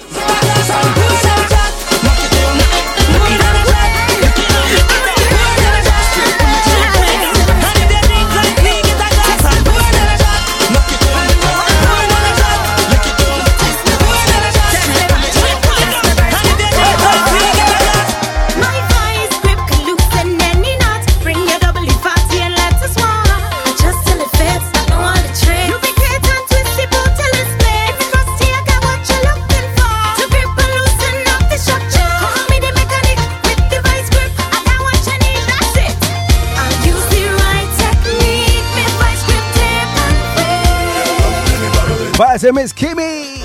[42.43, 43.37] And Miss Kimmy.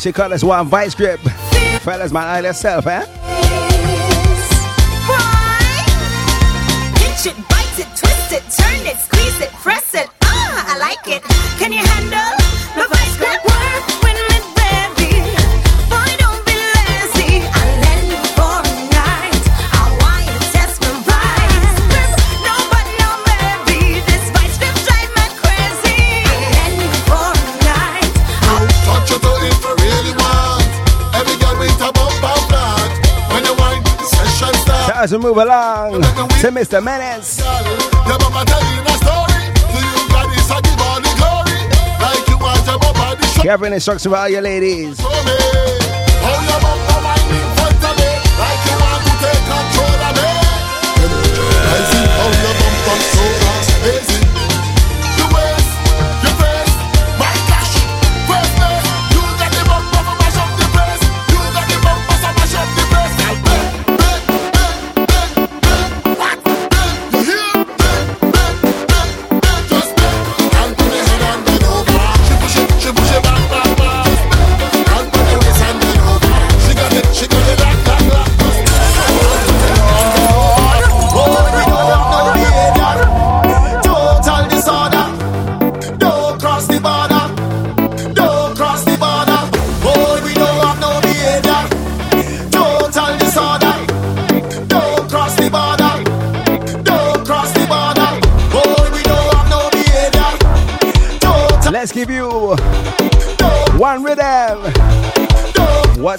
[0.00, 1.20] She called us one vice grip.
[1.80, 3.67] Fellas, man, I yourself, eh?
[35.00, 36.82] As we move along to Mr.
[36.82, 37.38] Menace.
[37.38, 39.46] Your mama tell you a story.
[39.70, 40.50] Do you got this?
[40.50, 40.78] I give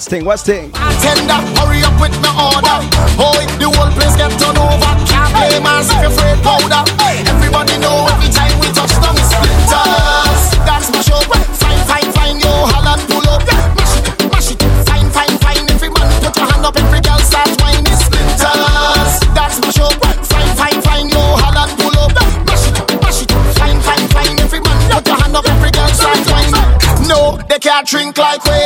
[0.00, 0.24] What's thing?
[0.24, 0.72] What's thing?
[0.72, 2.88] Tender, hurry up with my order.
[3.20, 4.92] Boy, the whole place get turned over.
[5.04, 6.88] Can't play mass if you're afraid powder.
[7.28, 10.56] Everybody know every time we touch down it's splinters.
[10.64, 11.20] That's my show.
[11.60, 13.44] Fine, fine, fine, yo, Holland pull up.
[13.76, 14.64] Mash it, mash it.
[14.88, 15.68] Fine, fine, fine.
[15.68, 16.80] Every man put your hand up.
[16.80, 17.84] Every girl start whining.
[17.84, 19.20] It's splinters.
[19.36, 19.92] That's my show.
[20.00, 22.16] Fine, fine, fine, yo, Holland pull up.
[22.48, 22.72] Mash it,
[23.04, 23.28] mash it.
[23.52, 24.32] Fine, fine, fine.
[24.40, 25.44] Every man put your hand up.
[25.44, 26.56] Every girl start whining.
[27.04, 28.64] No, they can't drink like we.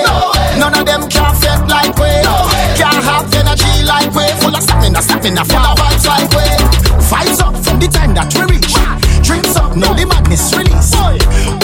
[0.62, 1.23] None of them can
[5.24, 6.30] stamina, stamina, full of vibes like.
[7.04, 8.74] Vibes up from the time that we reach.
[9.24, 10.92] Drinks up, now the madness release.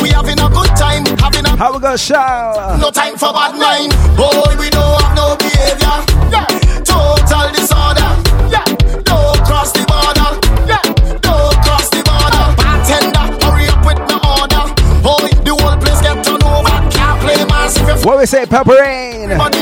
[0.02, 2.80] We having a good time, having a How we gonna shout?
[2.80, 3.92] no time for bad mind.
[4.16, 5.96] Boy, we don't have no behavior.
[6.32, 6.46] Yeah.
[6.84, 8.11] Total disorder.
[8.48, 8.64] Yeah.
[9.04, 10.30] Don't cross the border.
[10.68, 10.82] Yeah.
[11.20, 12.44] Don't cross the border.
[12.56, 14.64] Bartender, hurry up with my order.
[15.04, 16.76] Boy, the whole place get turned over.
[16.92, 19.30] Can't play mass if you What we say, Pepper Rain?
[19.30, 19.59] Everybody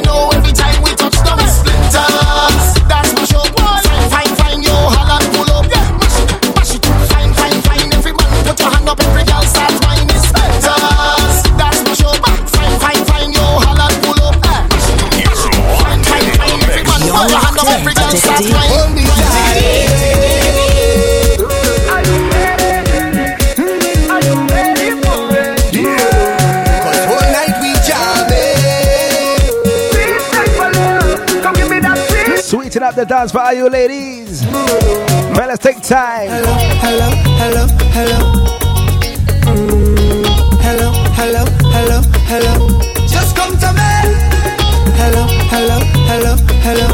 [32.98, 34.44] the dance for you ladies.
[35.36, 36.28] Fellas, take time.
[36.30, 38.18] Hello, hello, hello, hello.
[39.46, 40.26] Mm,
[40.66, 42.54] hello, hello, hello, hello.
[43.06, 43.90] Just come to me.
[44.98, 45.78] Hello, hello,
[46.10, 46.34] hello,
[46.66, 46.88] hello.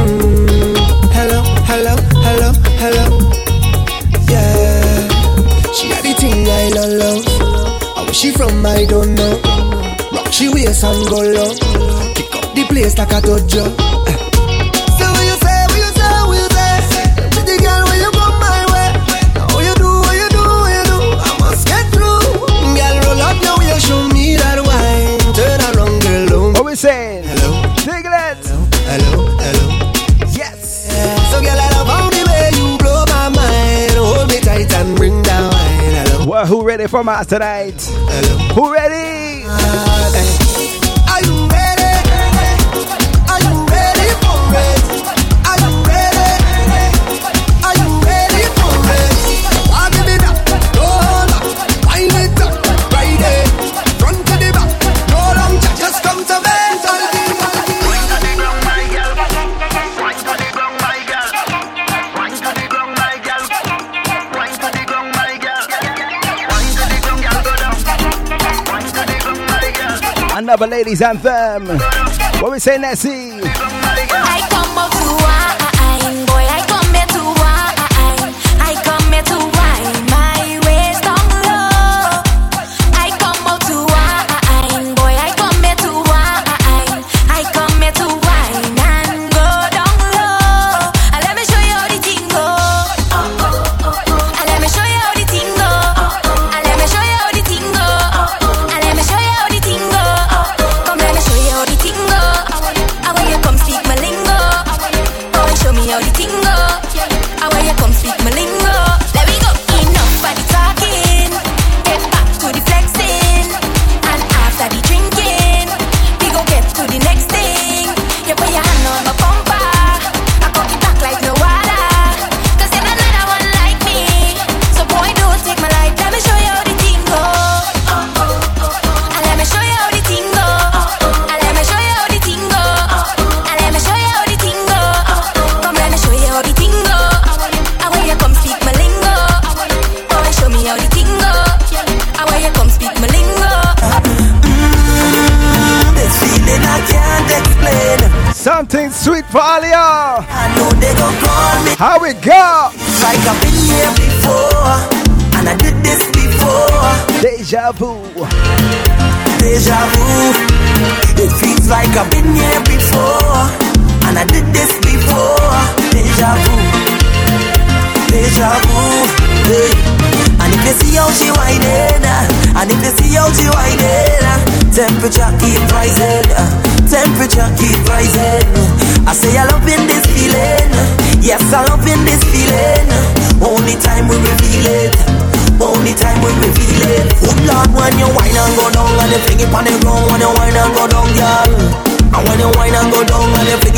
[0.00, 0.72] Mm,
[1.12, 2.50] hello, hello, hello,
[2.80, 3.04] hello.
[4.32, 5.08] Yeah,
[5.76, 8.06] she had the thing I don't love.
[8.06, 9.40] Where she from, I don't know.
[10.10, 11.52] Rock she waist and go low.
[12.14, 13.90] Kick up the place like a dojo.
[36.60, 37.80] Who ready for mass tonight?
[37.80, 38.54] hello.
[38.54, 39.89] Who ready?
[70.62, 71.68] Another ladies anthem.
[72.42, 73.40] What we say, Nessie?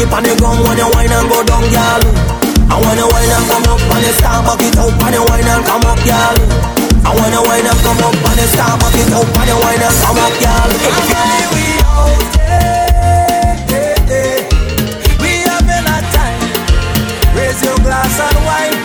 [0.02, 2.02] It on the ground, when you whine and go down, girl.
[2.72, 5.46] I wanna wine and come up and you start back it up and you wine
[5.46, 6.36] and come up, girl.
[7.06, 9.82] I wanna wine and come up and you start back it up and you wine
[9.82, 10.70] and come up, girl.
[10.72, 14.40] Family, we out there, eh, eh.
[15.22, 16.40] we having a time.
[17.36, 18.76] Raise your glass and wine.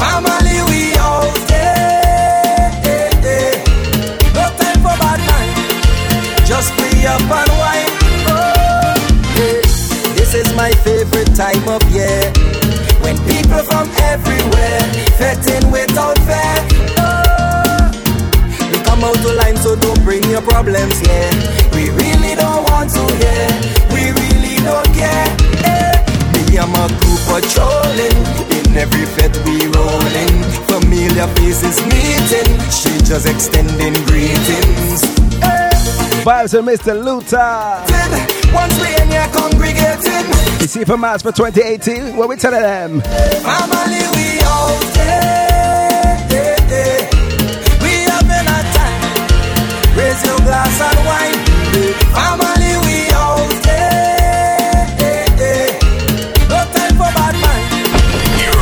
[0.00, 1.28] Family, we eh,
[3.26, 3.52] eh.
[4.32, 5.46] no time for bad man.
[6.46, 7.47] Just free up and
[11.38, 12.18] time of year.
[12.98, 14.82] When people from everywhere
[15.14, 16.58] feting without fear.
[16.98, 17.86] Oh,
[18.72, 21.30] we come out to line, so don't bring your problems here.
[21.78, 23.46] We really don't want to hear.
[23.94, 25.28] We really don't care.
[25.62, 25.94] Eh.
[26.34, 28.18] Me and my crew patrolling.
[28.58, 30.34] In every fete we rolling.
[30.66, 32.50] Familiar faces meeting.
[33.06, 35.07] Just extending greetings.
[36.24, 36.94] Vibes with Mr.
[37.02, 37.84] Luther.
[38.52, 40.26] Once we in here congregating.
[40.60, 43.00] You see for Mass for 2018, what we telling them?
[43.00, 46.26] Family, we out there.
[46.30, 47.08] eh, eh.
[47.82, 49.00] We having a time.
[49.96, 51.38] Raise your glass and wine.
[52.12, 54.86] Family, we out there.
[55.00, 55.78] eh, eh.
[56.48, 57.60] No time for bad man.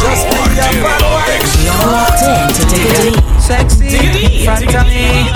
[0.02, 1.44] Just free up and wine.
[1.64, 3.12] You're locked in to Diggity.
[3.40, 5.35] Sexy, front of me.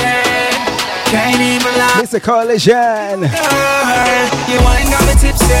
[1.93, 2.19] Can't even.
[2.19, 2.23] Mr.
[2.23, 3.21] Coalition.
[4.47, 5.59] You ain't got me tipsy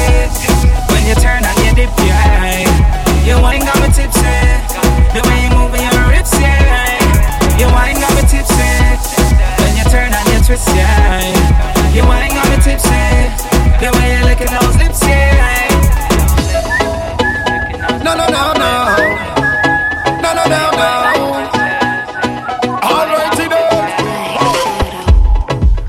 [0.91, 2.63] when you turn and you dip, yeah.
[3.25, 4.21] You ain't got me tipsy
[5.13, 6.99] the way you move your hips, yeah.
[7.59, 8.63] You ain't got me tipsy
[9.59, 11.19] when you turn and you twist, yeah.
[11.93, 13.03] You ain't got me tipsy
[13.79, 15.67] the way you licking those lips, yeah.
[18.03, 18.71] No, no, no, no.
[20.21, 21.10] No, no, no, no.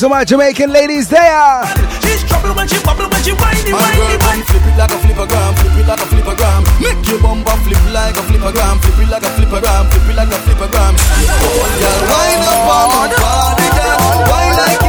[0.00, 1.60] Where's all my Jamaican ladies there?
[2.00, 4.42] She's trouble when she bubble when she whiny, My whiny, girl, whiny.
[4.48, 6.64] flip it like a flippergram, flip it like a flippergram.
[6.80, 10.32] Make your bumper flip like a flippergram, flip it like a flippergram, flip it like
[10.32, 10.96] a flippergram.
[10.96, 14.79] Girl, wind up on my body, girl, wine like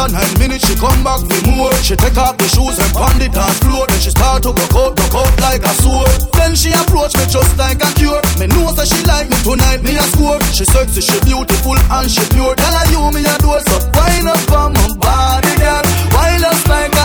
[0.00, 1.72] After nine minutes, she come back for more.
[1.84, 3.84] She take off the shoes and pound it dance floor.
[3.84, 6.08] Then she start to go out, go out like a sword.
[6.40, 8.16] Then she approach me just like a cure.
[8.40, 10.40] Me know that she like me tonight, me a score.
[10.56, 12.56] She sexy, she beautiful and she pure.
[12.56, 15.84] Tell her you me a do so wind up on my body, girl.
[16.16, 16.96] Wind us like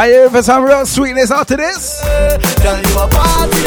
[0.00, 2.00] Are you for some real sweetness after this?
[2.00, 3.60] You a party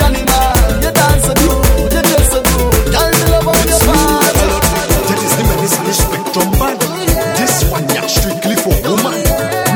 [0.00, 0.48] animal.
[0.80, 2.32] You you dance
[3.28, 4.48] love how you party.
[5.12, 6.80] That is the medicine, the spectrum band.
[7.36, 9.20] This one, strictly for woman.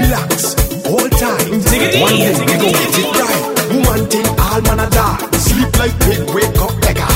[0.00, 0.56] Relax,
[0.88, 1.60] all time.
[2.00, 3.44] One day we gon' get it right.
[3.68, 4.08] Woman
[4.40, 5.20] all man a.
[5.36, 7.08] Sleep like pig, wake up like a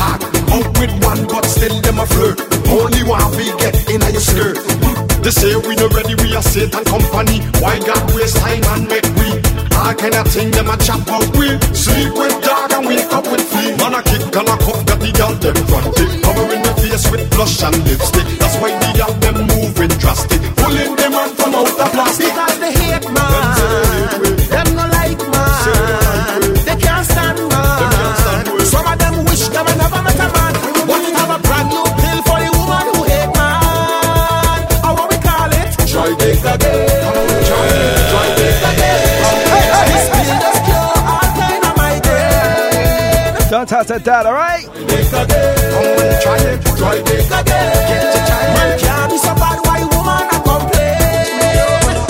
[0.77, 2.45] with one, but still them a flirt.
[2.69, 4.68] Only one we get your skirt.
[5.29, 7.45] They say we no ready, we are Satan company.
[7.61, 9.29] Why God waste time and make we?
[10.01, 11.53] Kind of thing them a chop out we.
[11.77, 13.77] Sleep with dog and wake up with flea.
[13.77, 16.23] Man a kick and a cuff, got the girl them frantic.
[16.25, 18.39] Covering the face with blush and lipstick.
[18.39, 20.41] That's why the girl them moving drastic.
[20.57, 22.33] Pulling them on from out the plastic.
[22.33, 23.48] Because they hate man.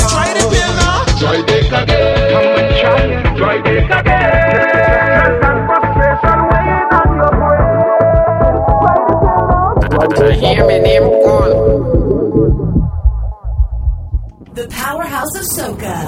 [0.09, 1.05] Try the pill now.
[1.21, 2.33] Try this again.
[2.33, 4.09] Come and try it, try this again.
[10.41, 11.03] Hear me name
[14.55, 15.99] The powerhouse of soca.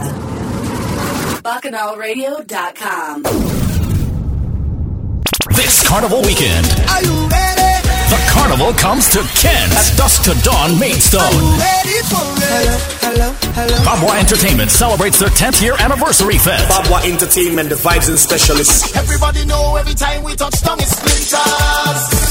[1.42, 3.69] BacchanalRadio.com.
[5.90, 7.82] This carnival weekend, Are you ready?
[8.14, 11.20] the carnival comes to Kent at Dusk to Dawn Maidstone.
[11.58, 12.78] Ready for it?
[13.02, 16.70] Hello, hello, Babwa Entertainment celebrates their 10th year anniversary fest.
[16.70, 18.94] Babwa Entertainment, the vibes and specialists.
[18.96, 22.30] Everybody know every time we touch down it's splinters.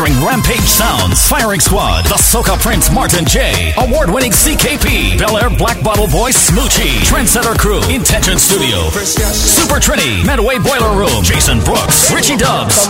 [0.00, 5.50] Featuring Rampage Sounds, Firing Squad, The Soca Prince Martin J, award winning CKP, Bel Air
[5.50, 12.10] Black Bottle Voice Smoochie, Trendsetter Crew, Intention Studio, Super Trini, Medway Boiler Room, Jason Brooks,
[12.14, 12.88] Richie Dubs,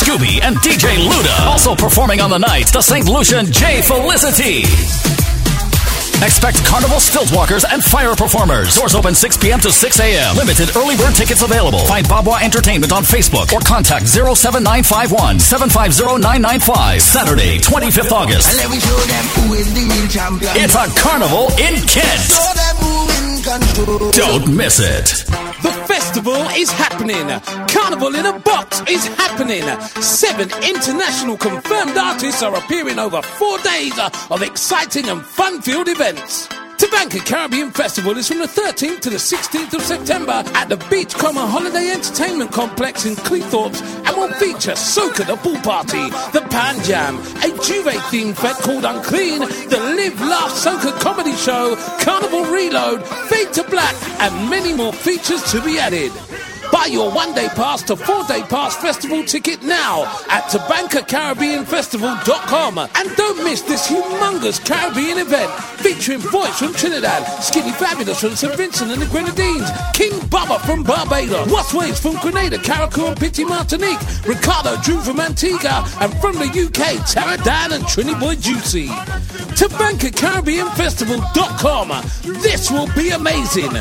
[0.00, 1.46] Scooby, and DJ Luda.
[1.46, 3.06] Also performing on the night, the St.
[3.06, 5.17] Lucian J Felicity.
[6.22, 8.74] Expect carnival stilt walkers and fire performers.
[8.74, 9.60] Doors open 6 p.m.
[9.60, 10.36] to 6 a.m.
[10.36, 11.86] Limited early bird tickets available.
[11.86, 17.02] Find Babwa Entertainment on Facebook or contact 07951 750 995.
[17.02, 18.48] Saturday, 25th August.
[18.50, 20.50] And let me show them who is the real champion.
[20.56, 22.26] It's a carnival in Kent.
[22.26, 24.10] Show them who in control.
[24.10, 25.24] Don't miss it.
[25.62, 27.26] The festival is happening.
[27.68, 29.62] Carnival in a Box is happening.
[30.00, 33.98] Seven international confirmed artists are appearing over four days
[34.30, 36.48] of exciting and fun-filled events.
[36.78, 41.40] Tabanka Caribbean Festival is from the 13th to the 16th of September at the Beachcomber
[41.40, 47.16] Holiday Entertainment Complex in Cleethorpes and will feature Soca the Pool Party, the Pan Jam,
[47.18, 53.52] a J'ouvert themed fete called Unclean, the Live Laugh Soca Comedy Show, Carnival Reload, Fade
[53.54, 56.12] to Black, and many more features to be added.
[56.72, 62.78] Buy your one day pass to four day pass festival ticket now at TabankaCaribbeanFestival.com.
[62.78, 68.54] And don't miss this humongous Caribbean event featuring Voice from Trinidad, Skinny Fabulous from St.
[68.56, 73.48] Vincent and the Grenadines, King Bubba from Barbados, What's Waves from Grenada, Carriacou and Petite
[73.48, 78.90] Martinique, Ricardo Drue from Antigua, and from the UK, Tara Dan and Trini Boy Juicy.
[79.56, 81.88] To BankerCaribbeanFestival.com.
[82.42, 83.72] This will be amazing.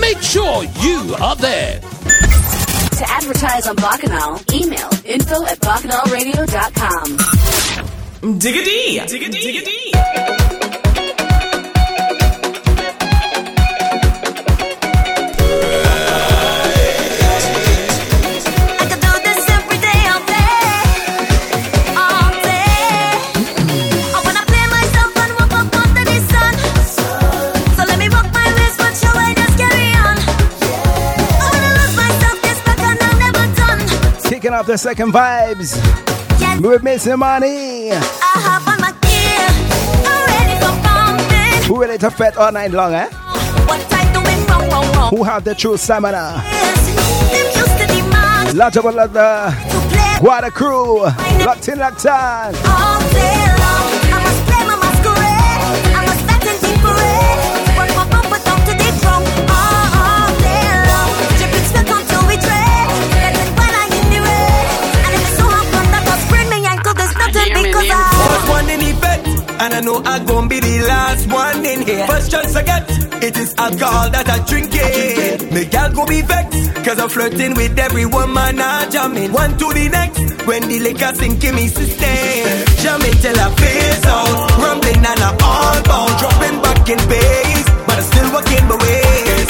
[0.00, 1.80] Make sure you are there.
[1.80, 8.38] To advertise on Bacchanal, email info at bacchanalradio.com.
[8.38, 9.00] Diggity!
[9.06, 9.40] Diggity!
[9.40, 9.92] Diggity!
[34.64, 35.76] The second vibes.
[37.16, 37.92] Money.
[37.92, 39.46] I hop on my gear,
[40.08, 41.68] I'm ready for pumping.
[41.68, 43.08] Who ready to fret all night long, eh?
[43.66, 45.10] What I doing wrong, wrong, wrong?
[45.16, 46.42] Who have the true stamina?
[47.30, 49.54] Them used to demand Lot of the
[50.20, 51.02] Guada crew.
[51.44, 53.55] Locked in, locked on.
[69.60, 72.06] And I know I'm gonna be the last one in here.
[72.06, 72.88] First chance I get,
[73.22, 75.52] it is alcohol that I drink it.
[75.52, 79.32] Me gal go be vexed, cause I'm flirting with every woman I jamming.
[79.32, 82.46] One to the next, when the liquor sink in me system.
[82.82, 87.96] Jamming till I face out, rumbling and I all bound, dropping back in base, but
[87.96, 89.48] I'm still working my ways.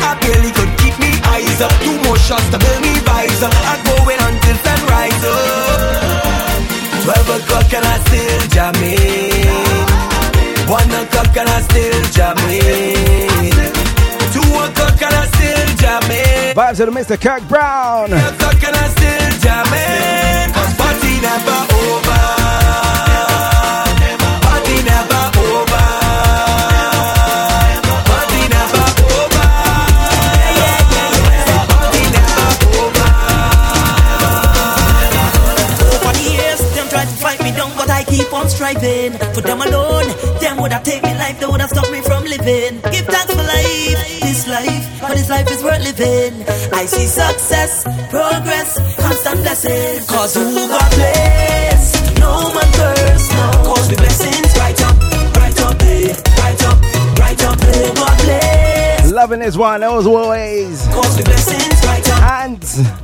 [0.00, 3.00] I barely could keep me eyes up, two more shots to build me
[3.42, 3.54] up.
[3.70, 6.09] I'm going until sunrise up.
[7.04, 9.88] Twelve o'clock and I still jamming.
[10.68, 13.28] One o'clock and I still jamming.
[14.34, 16.54] Two o'clock and I still jamming.
[16.54, 17.20] Vibes to the Mr.
[17.20, 18.08] Kirk Brown.
[18.08, 20.54] Three o'clock and I still jamming.
[20.54, 21.69] Cause party never
[38.40, 39.12] but I keep on striving.
[39.34, 40.08] For them alone,
[40.40, 42.80] them would have taken life, they would have stopped me from living.
[42.92, 46.44] Give thanks for life, this life, but this life is worth living.
[46.72, 50.06] I see success, progress, constant blessing.
[50.06, 52.18] Cause who got blessed?
[52.18, 53.74] No man curse, no.
[53.74, 54.96] Cause the blessings right up,
[55.36, 56.78] right up, eh, right up,
[57.18, 58.49] right up, eh, God bless.
[59.10, 60.86] Loving this one, as always.
[60.94, 62.22] Cause the blessings right up.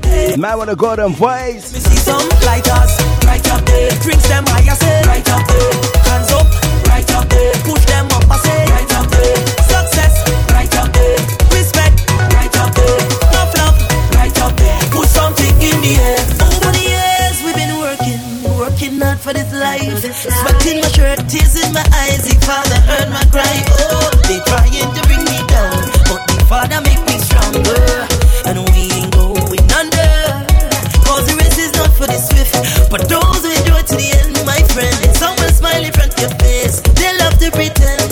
[0.06, 1.74] And man with a golden voice.
[1.74, 2.94] Me see some lighters,
[3.26, 3.90] right up there.
[4.06, 5.74] Drinks them high, I say, right up there.
[6.06, 6.46] Hands up,
[6.86, 7.52] right up there.
[7.66, 9.36] Push them up, I say, right up there.
[9.66, 10.14] Success,
[10.54, 11.18] right up there.
[11.50, 11.98] Respect,
[12.38, 13.02] right up there.
[13.34, 13.76] Love, love,
[14.14, 14.78] right up there.
[14.94, 16.22] Put something in the air.
[16.38, 18.22] Over the years, we've been working,
[18.54, 19.90] working hard for this life.
[20.14, 22.22] Sweat in my shirt, tears in my eyes.
[22.22, 23.58] The father heard my cry.
[23.90, 25.02] Oh, they trying to
[26.44, 28.06] father make me stronger.
[28.44, 30.12] And we ain't going under.
[31.06, 32.54] Cause the race is not for the swift,
[32.90, 34.96] but those who endure to the end, my friend.
[35.16, 38.02] Someone smile in front your face, they love to pretend.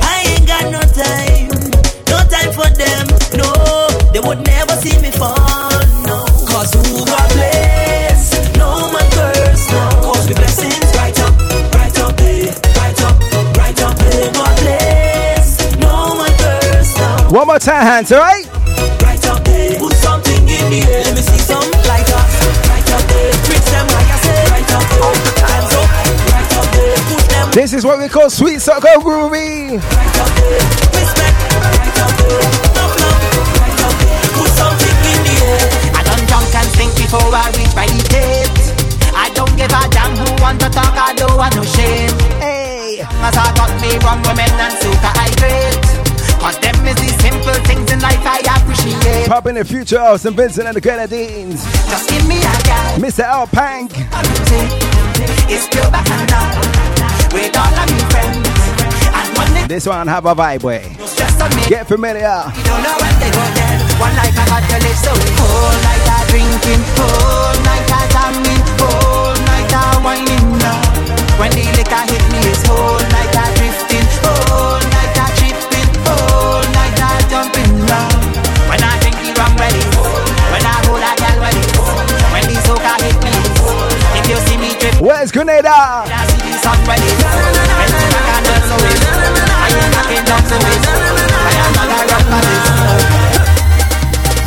[0.00, 1.50] I ain't got no time,
[2.08, 3.04] no time for them.
[3.36, 3.50] No,
[4.12, 5.49] they would never see me fall.
[17.40, 18.44] One more time, hands, alright?
[19.00, 21.08] Right up there, put something in the air.
[21.08, 22.36] Let me see some lighters.
[22.68, 24.44] Right up there, tricks them like I said.
[24.52, 25.88] Right up there, hands up.
[25.88, 27.48] Right up there, push them.
[27.56, 29.80] This is what we call sweet sucker groovy.
[29.80, 30.60] Right up there,
[31.00, 31.36] respect.
[31.64, 32.44] Right up there,
[32.76, 33.24] love, love.
[33.56, 35.64] Right up there, put something in the air.
[35.96, 38.60] I done drunk and think before I reach my gate.
[39.16, 42.12] I don't give a damn who want to talk, I don't want no shame.
[42.36, 45.89] Hey, as I got me wrong women and super hydrate.
[46.40, 49.28] Cause them is the simple things in life I appreciate.
[49.28, 50.34] Pop in the future of St.
[50.34, 51.62] Vincent and the Grenadines.
[51.88, 52.98] Just give me a gal.
[52.98, 53.24] Mr.
[53.24, 53.92] Al Pank.
[55.52, 56.56] It's pure back and down.
[57.32, 58.60] With all of friends.
[59.70, 60.96] This one have a vibe way.
[60.98, 61.62] just on me.
[61.68, 62.42] Get familiar.
[62.58, 63.78] You don't know when they go dead.
[64.02, 68.64] One life I got to live, so whole night I drinking, whole night I jamming,
[68.82, 70.82] whole night I whining now.
[71.38, 73.69] When the liquor hit me, it's whole night I drifting,
[85.20, 85.68] Nice Grenada.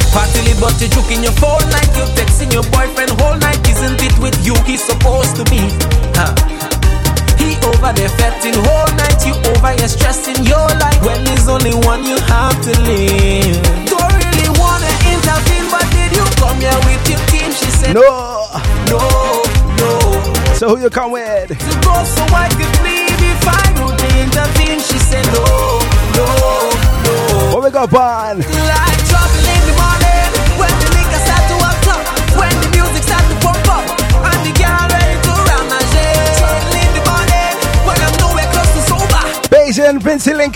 [0.09, 3.61] Partly, but you're joking your phone like you're texting your boyfriend whole night.
[3.69, 5.61] Isn't it with you he's supposed to be?
[7.37, 9.21] He over there feting whole night.
[9.27, 11.05] You over here stressing your life.
[11.05, 13.61] When there's only one you have to live.
[13.93, 17.51] Don't really wanna intervene, but did you come here with your team?
[17.53, 18.49] She said, No,
[18.89, 19.42] no
[20.63, 21.49] feting who you come with?
[21.49, 24.79] To go so I could leave if I would intervene.
[24.79, 25.43] She said no,
[26.15, 26.25] no,
[27.03, 27.55] no.
[27.55, 28.37] What we got, Bon?
[28.37, 32.05] Like trouble in the morning when the liquor start to o'clock,
[32.39, 36.07] when the music start to pump up, and the girl ready to ramage.
[36.39, 37.53] Trouble in the morning
[37.87, 39.23] when I'm nowhere close to sober,
[40.37, 40.55] Link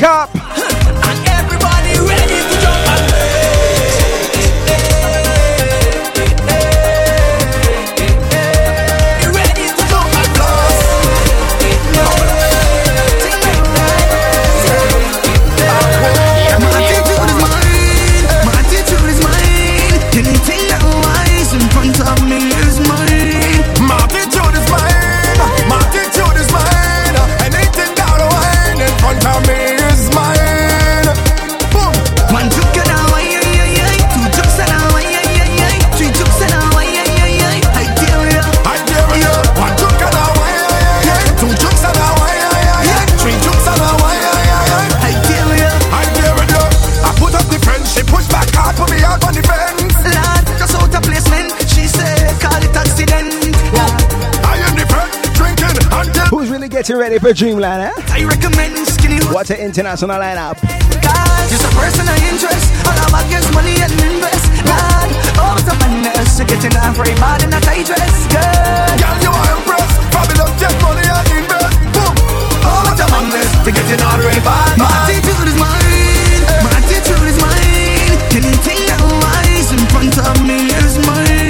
[56.88, 58.16] Who's really getting ready for Dreamland, eh?
[58.16, 60.56] I recommend skinny What's the international lineup?
[61.04, 62.64] Cause just a person of interest.
[62.88, 64.48] All about gets money and invest.
[64.64, 66.40] Lad, all the madness.
[66.40, 68.16] You're getting off very bad in a tight dress.
[68.32, 70.00] Girl, Girl, you are impressed.
[70.16, 71.76] Fabulous, get money and invest.
[71.92, 72.16] Boom.
[72.64, 73.52] all the madness.
[73.68, 74.80] You're getting off very bad.
[74.80, 76.40] My attitude is mine.
[76.64, 78.16] My attitude is mine.
[78.32, 81.47] Anything that lies in front of me is mine.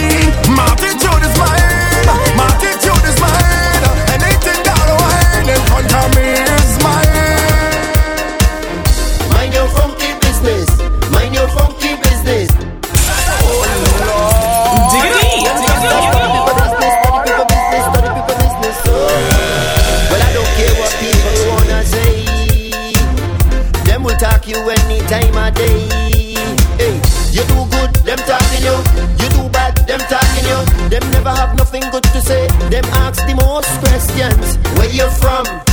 [31.27, 32.47] Never have nothing good to say.
[32.69, 34.57] Them ask the most questions.
[34.77, 35.66] Where you from?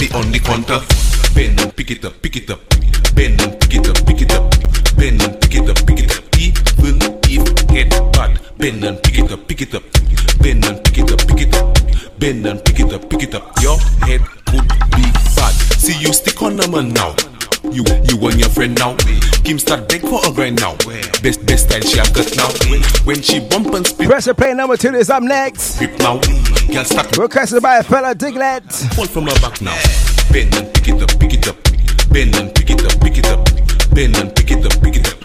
[0.00, 0.80] Weave that's the only counter.
[1.34, 2.60] Bend and pick it up, pick it up.
[3.14, 4.50] Bend and pick it up, pick it up.
[4.96, 6.24] Bend and pick it up, pick it up.
[6.38, 8.40] Even if head bad.
[8.58, 9.82] Bend and pick it up, pick it up.
[10.40, 12.18] Bend and pick it up, pick it up.
[12.18, 13.62] Bend and pick it up, pick it up.
[13.62, 15.04] Your head could be
[15.36, 15.54] bad.
[15.78, 17.14] See you stick on the man now.
[17.64, 18.96] You, you and your friend now.
[19.44, 20.76] Kim start beg for a grind now.
[21.22, 22.48] Best, best style she have got now.
[23.04, 24.08] When she bump and spit.
[24.08, 25.78] Press play number two is up next.
[25.78, 26.20] Grip now.
[26.72, 28.94] Girl start Requested by a fella Diglet.
[28.96, 29.76] Pull from her back now.
[30.32, 31.56] Bend and pick it up, pick it up.
[32.10, 33.44] Bend and pick it up, pick it up.
[33.92, 35.18] Bend and pick it up, pick it up.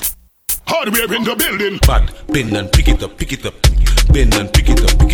[0.68, 1.78] Hardware in the building.
[1.86, 2.12] Bad.
[2.28, 3.54] Bend and pick it up, pick it up.
[4.12, 5.05] Bend and pick it up,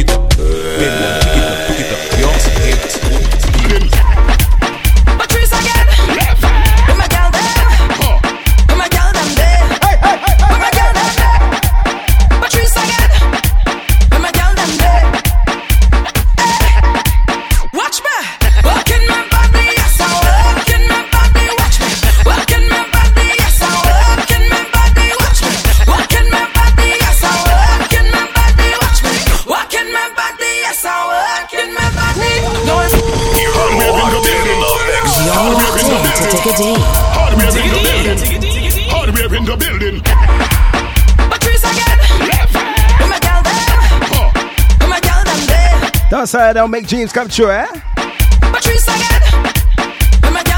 [46.31, 47.67] side that'll make dreams come true, eh?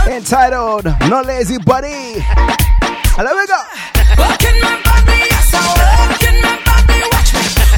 [0.08, 2.22] Entitled No Lazy Buddy.
[3.18, 3.60] There we go.
[4.16, 4.38] Body,
[5.34, 5.41] I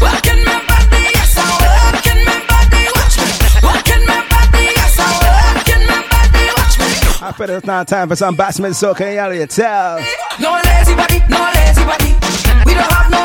[0.01, 0.43] working
[7.21, 7.55] watch me.
[7.55, 9.99] It's now time for some batsman, so can you tell?
[10.41, 12.13] No lazy body, no lazy body.
[12.65, 13.24] We don't have no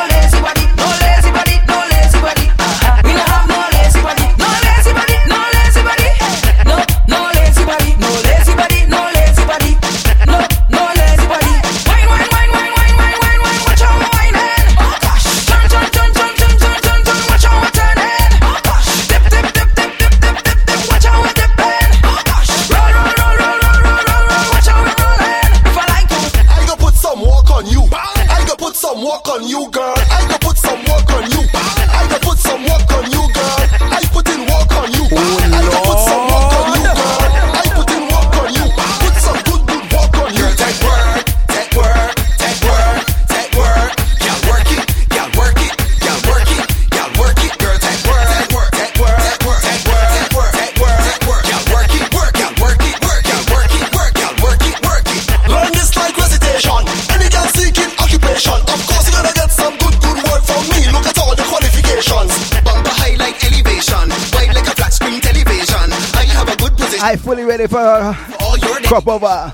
[69.00, 69.50] Krapova.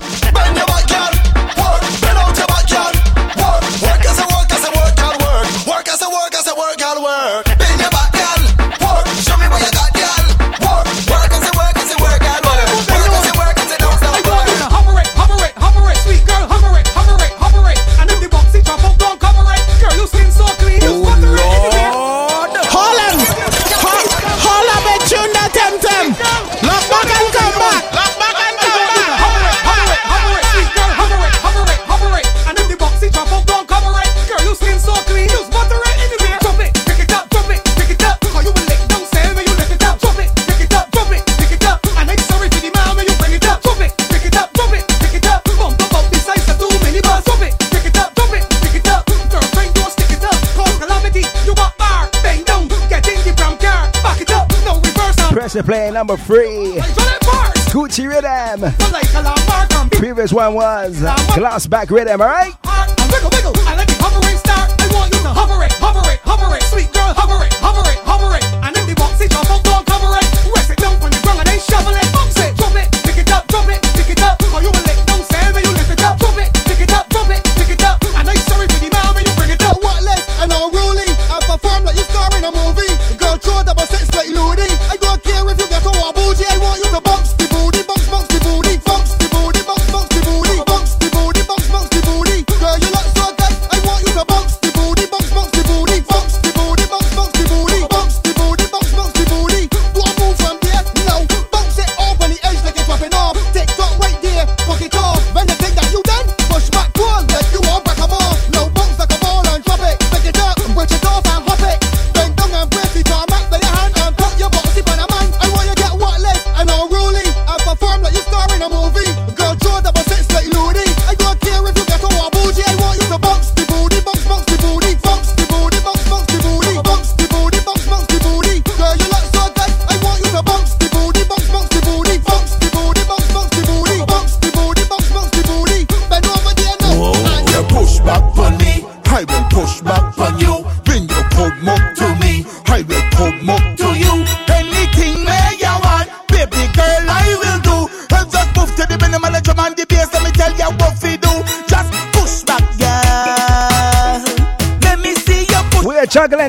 [57.97, 58.71] Dirty Rhythm.
[59.89, 60.99] Previous one was
[61.33, 62.66] Glass Back Rhythm, alright?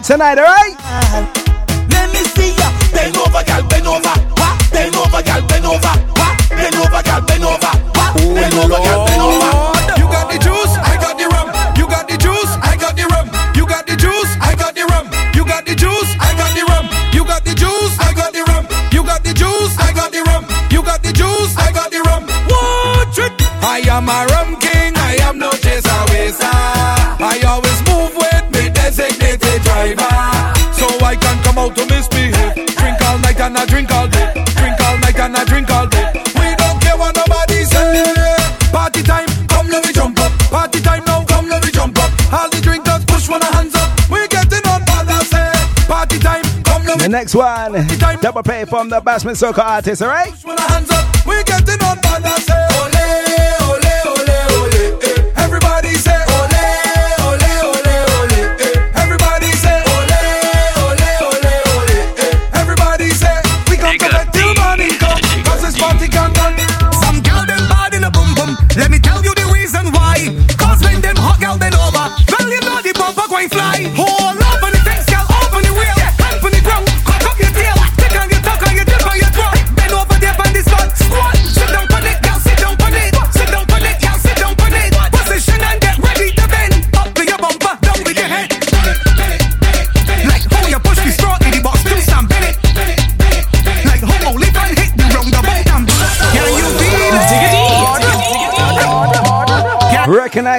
[0.08, 0.72] tonight, all right?
[1.92, 2.72] Let me see ya.
[2.96, 4.16] Bend over, girl, bend over.
[4.40, 4.56] What?
[4.72, 5.94] Bend over, girl, bend over.
[6.16, 6.34] What?
[6.48, 7.72] Bend over, girl, bend over.
[7.92, 8.16] What?
[8.16, 9.52] Bend over, girl, bend over.
[10.00, 11.52] You got the juice, I got the rum.
[11.76, 13.28] You got the juice, I got the rum.
[13.52, 15.12] You got the juice, I got the rum.
[15.36, 16.88] You got the juice, I got the rum.
[17.12, 18.64] You got the juice, I got the rum.
[18.96, 20.48] You got the juice, I got the rum.
[20.72, 22.24] You got the juice, I got the rum.
[22.48, 23.12] What?
[23.60, 24.77] I am a rum king.
[31.58, 32.54] about to misbehave.
[32.54, 34.32] Drink all night and I drink all day.
[34.54, 36.06] Drink all night and I drink all day.
[36.38, 38.14] We don't care what nobody say.
[38.70, 40.32] Party time, come let me jump up.
[40.50, 42.10] Party time now, come let me jump up.
[42.32, 43.90] All the drinkers push one hands up.
[44.10, 45.34] We getting on balance.
[45.86, 47.02] Party time, come let me.
[47.02, 47.72] The next one,
[48.20, 50.02] double pay from the Basement Soca artist.
[50.02, 50.30] All right.
[50.30, 51.26] Push one hands up.
[51.26, 52.67] We getting on balance.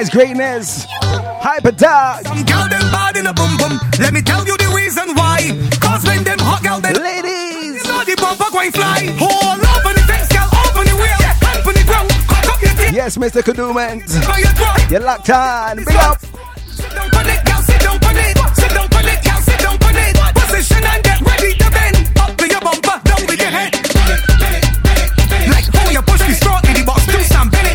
[0.00, 0.10] It?
[0.10, 0.86] Greatness.
[1.44, 2.26] Hyper dog.
[2.26, 3.78] Some gal them bad in a boom boom.
[3.98, 5.52] Let me tell you the reason why.
[5.80, 9.12] Cause when them hot gal them ladies, you know the bumper going fly.
[9.18, 12.62] Hold up on the fence, gal, open the wheel, hand on the ground, cock up
[12.62, 12.94] your tail.
[12.94, 13.44] Yes, Mr.
[13.44, 14.90] Throat.
[14.90, 15.76] You're locked on.
[15.76, 16.20] Big up.
[16.20, 19.58] Sit down on it, gal, sit down on it, sit down on it, gal, sit
[19.60, 20.16] down on it.
[20.34, 21.96] Position and get ready to bend.
[22.18, 23.72] Up to your bumper, down with your head.
[25.52, 27.69] Like how you push the straw in the box, do some bend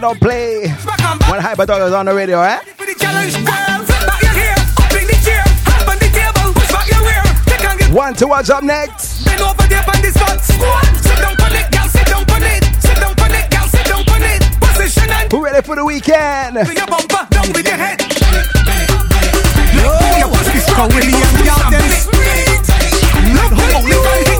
[0.00, 0.66] I don't play.
[1.28, 1.40] When
[1.82, 2.58] is on the radio, eh?
[7.92, 9.28] One to watch up next.
[9.28, 10.40] Over there on this spot.
[10.40, 10.56] Sit
[11.20, 11.86] down it, girl.
[11.86, 12.64] Sit down it.
[12.80, 13.68] Sit down it, girl.
[13.68, 14.40] Sit down it.
[14.62, 15.30] Position and.
[15.30, 16.54] Who ready for the weekend?
[16.56, 18.00] Your bumper, down with your head.
[21.44, 21.68] Y'all.
[23.34, 24.39] Look.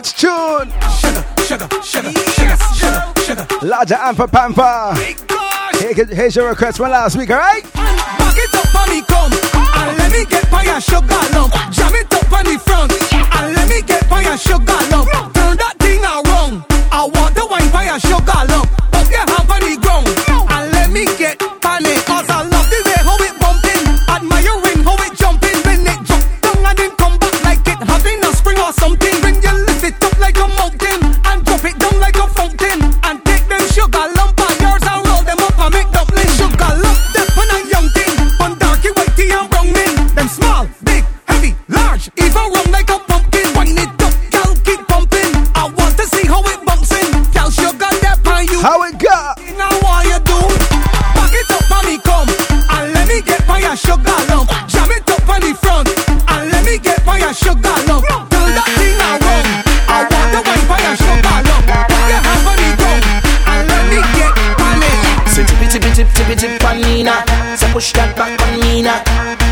[0.00, 0.72] Watch tune.
[0.96, 3.46] Sugar, sugar, sugar, sugar, sugar.
[3.60, 4.94] Larger Amper Pamper.
[5.78, 7.70] Here- Here's your request from last week, alright?
[7.74, 11.52] Back it up on me, come, and let me get by your sugar lump.
[11.70, 15.10] Jam it up on the front, and let me get by your sugar lump.
[15.34, 16.64] Turn that thing around.
[16.90, 18.70] I want the wine by your sugar lump.
[18.92, 20.08] Put your hand on the ground,
[20.48, 21.42] and let me get
[66.40, 67.20] tippy on Nina
[67.56, 69.04] Say push that back on Nina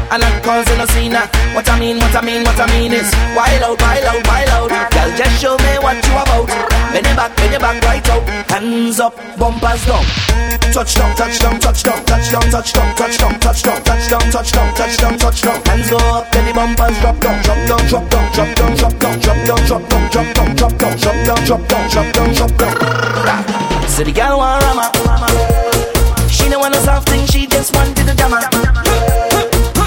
[0.08, 1.12] And I'm causing a scene
[1.52, 4.72] What I mean, what I mean, what I mean is Wild out, wild out, wild
[4.72, 6.48] out Girl, just show me what you about
[6.92, 10.08] Bend your back, bend your back right out Hands up, bumpers don't
[10.72, 15.98] touch down Touchdown, touchdown, touchdown, touchdown, touchdown, touchdown, touchdown, touchdown, touchdown, touchdown, touchdown Hands go
[16.16, 19.40] up, then the bumpers drop down, drop down, drop down, drop down, drop down, drop
[19.44, 23.88] down, drop down, drop down, drop down, drop down, drop down, drop down, drop down
[23.88, 25.67] So the girl want rama
[26.48, 28.40] she don't want a soft thing, she just wanted a drama.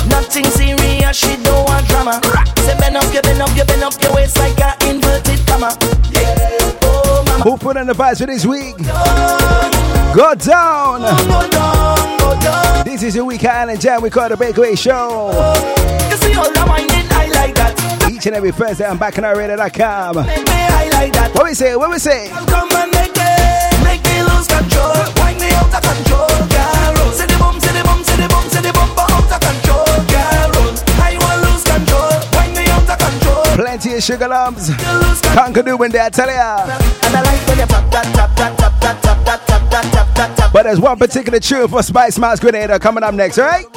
[0.08, 2.22] Nothing serious, she don't want drama.
[2.58, 5.76] Say bend up, you bend up, you bend up your waist like a inverted comma.
[6.12, 6.80] Yeah.
[6.84, 7.44] Oh, mama.
[7.44, 8.78] Who put on the vibes for this week?
[10.16, 11.02] Go down.
[12.86, 14.04] This is your week Island Jam.
[14.04, 15.32] We call the Breakaway Show.
[16.12, 18.12] You see all the whining, I like that.
[18.12, 20.16] Each and every Thursday, I'm back on our radio.com.
[20.16, 21.32] Make me, I like that.
[21.34, 21.76] What we say?
[21.76, 22.30] What we say?
[22.30, 24.94] Come and make me, make lose control.
[25.22, 27.12] Wind me out of control, girl.
[27.14, 29.71] Say the bum, say the bum, say the bum, say the bum, out of control,
[33.62, 34.74] Plenty of sugar lumps.
[35.36, 36.66] Conquer do when they tell ya.
[40.52, 43.68] But there's one particular tune for Spicemas Grenada coming up next, right?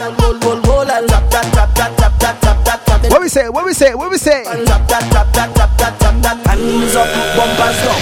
[3.11, 3.51] What we say?
[3.51, 3.95] What we say?
[3.95, 4.47] What we say?
[4.47, 4.71] Hands
[6.97, 8.01] up, bumpers down.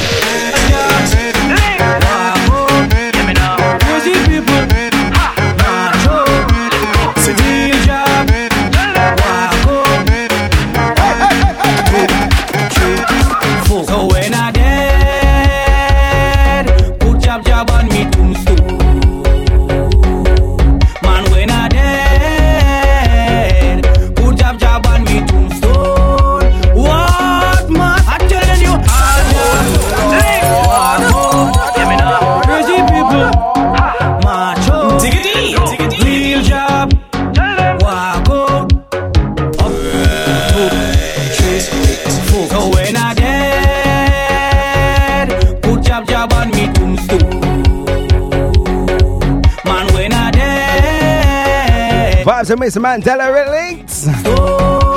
[52.43, 52.81] Vibes and Mr.
[52.83, 54.07] Mandela links.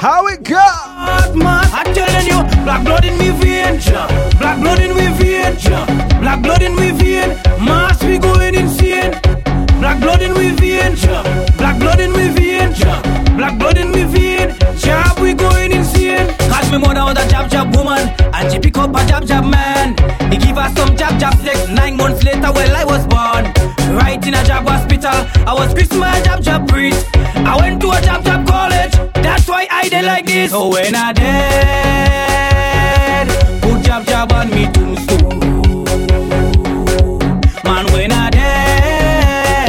[0.02, 0.56] How it go?
[0.58, 3.80] I'm telling you, black blood in me vein,
[4.40, 5.56] black blood in me vein,
[6.22, 7.30] black blood in me vein,
[7.64, 9.12] mass we going insane.
[9.80, 10.96] Black blood in me vein,
[11.58, 12.74] black blood in me vein,
[13.38, 16.28] black blood in me vein, job we going insane.
[16.50, 19.46] Cause me mother was a jab jab woman, and she pick up a jab jab
[19.46, 19.96] man.
[20.32, 21.70] He give her some jab jab sex.
[21.70, 23.15] Nine months later, well I was born, right
[24.28, 25.12] in a jab hospital.
[25.46, 27.06] I was Christmas jab jab priest.
[27.14, 28.92] I went to a jab jab college.
[29.14, 30.52] That's why I did like this.
[30.52, 32.48] So when I dead,
[33.62, 35.84] put jab jab on me tombstone.
[37.64, 39.66] Man, when I dead,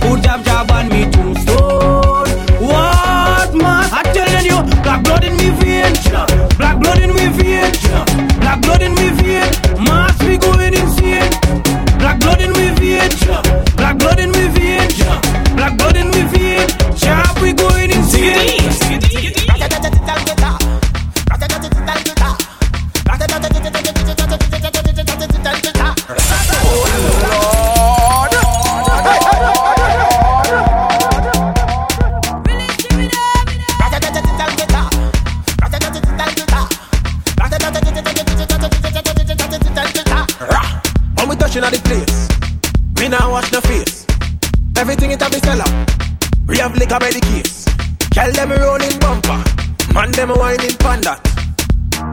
[0.00, 2.28] put jab jab on me tombstone.
[2.60, 3.88] What man?
[3.92, 5.94] I'm telling you, black blood in me vein,
[6.58, 7.72] black blood in me vein,
[8.40, 9.50] black blood in me vein.
[9.84, 10.27] Mass.
[12.18, 13.10] Black blood in me vein,
[13.76, 14.88] black blood in me vein,
[15.54, 16.68] black blood in me vein.
[16.96, 18.58] Job we going insane.
[41.58, 42.28] At the place,
[42.96, 44.06] we now wash the face.
[44.78, 45.58] Everything it a be sell.
[46.46, 47.66] We have liquor by the case.
[48.14, 49.42] Tell them rolling bumper,
[49.92, 51.18] man them whining panda.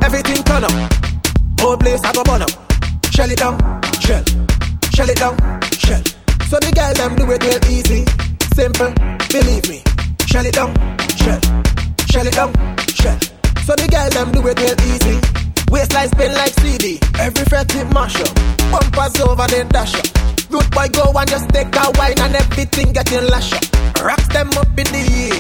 [0.03, 0.73] Everything turn up,
[1.61, 2.49] whole place I go burn up.
[3.13, 3.55] Shell it down,
[4.01, 4.25] shell,
[4.91, 5.37] shell it down,
[5.77, 6.01] shell.
[6.49, 8.01] So the girl them do it real easy,
[8.57, 8.91] simple,
[9.29, 9.85] believe me.
[10.25, 10.73] Shell it down,
[11.21, 11.39] shell,
[12.09, 12.51] shell it down,
[12.97, 13.19] shell.
[13.61, 15.44] So the girl them do it real easy.
[15.69, 16.99] Waistline spin like CD.
[17.19, 18.33] Every fret it mash up.
[18.71, 20.05] Bumpers over the dash up.
[20.51, 23.63] Root boy go and just take a wine and everything getting lash up.
[24.03, 25.39] Rocks them up in the air.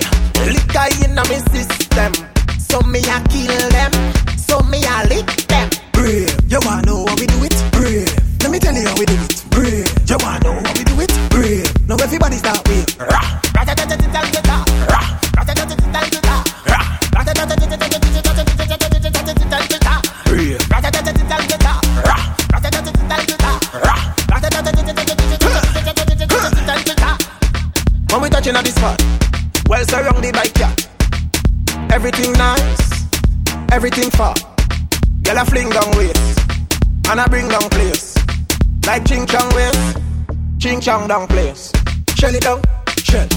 [0.49, 2.13] Liquor in me system.
[2.57, 3.91] So me a kill them.
[4.37, 5.69] So me a lick them.
[5.93, 6.33] Brave.
[6.49, 7.55] You wanna know how we do it?
[7.71, 8.09] Brave.
[8.41, 9.45] Let me tell you how we do it.
[9.49, 9.87] Brave.
[10.09, 11.13] You wanna know how we do it?
[11.29, 11.87] Brave.
[11.87, 13.44] Now everybody start with.
[28.45, 29.01] Touching on this spot,
[29.67, 30.87] well surrounded by cat.
[31.91, 33.05] Everything nice,
[33.71, 34.35] everything far.
[35.23, 36.39] Girl a fling down waist,
[37.09, 38.15] and I bring down place.
[38.85, 39.97] Like ching chong waist,
[40.59, 41.71] ching chong down place.
[42.15, 42.61] Shell it down,
[43.03, 43.27] shell,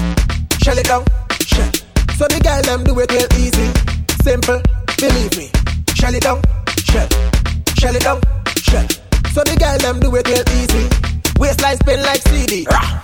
[0.61, 1.03] shell it down,
[1.41, 1.71] shell.
[2.17, 3.69] So the girl them do it real easy,
[4.21, 4.61] simple,
[4.97, 5.49] believe me.
[5.95, 6.41] Shell it down,
[6.85, 7.09] shell,
[7.79, 8.21] shell it down,
[8.57, 8.87] shell.
[9.33, 11.18] So the girl them do it real easy.
[11.39, 12.65] Waistline spin like CD.
[12.65, 12.99] Pump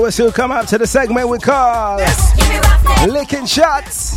[0.00, 1.98] we'll still come up to the segment we call
[3.06, 4.16] Licking Shots.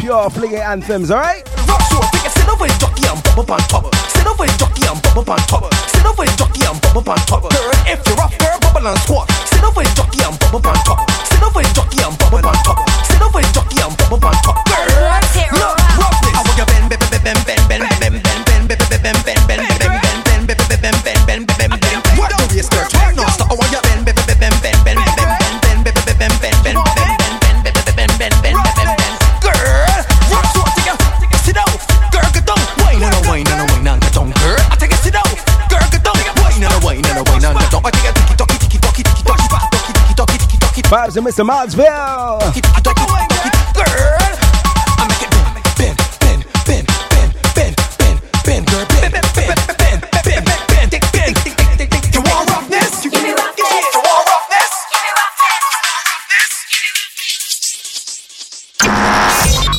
[0.00, 1.46] Pure flinging anthems, alright?
[1.46, 3.94] Sit over and jockey and bubble on top.
[4.10, 5.74] Sit over and jockey and bubble on top.
[5.88, 7.42] Sit over and jockey and bubble on top.
[7.42, 9.30] Girl, if you're rough, girl, bubble and squat.
[9.46, 11.10] Sit over and jockey and bubble on top.
[11.24, 12.78] Sit over and jockey and bubble on top.
[13.06, 14.69] Sit over and jockey and bubble on top.
[40.90, 41.48] Shouts to Mr.
[41.48, 42.40] Modsville.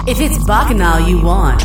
[0.07, 1.61] If it's Bacchanal you want,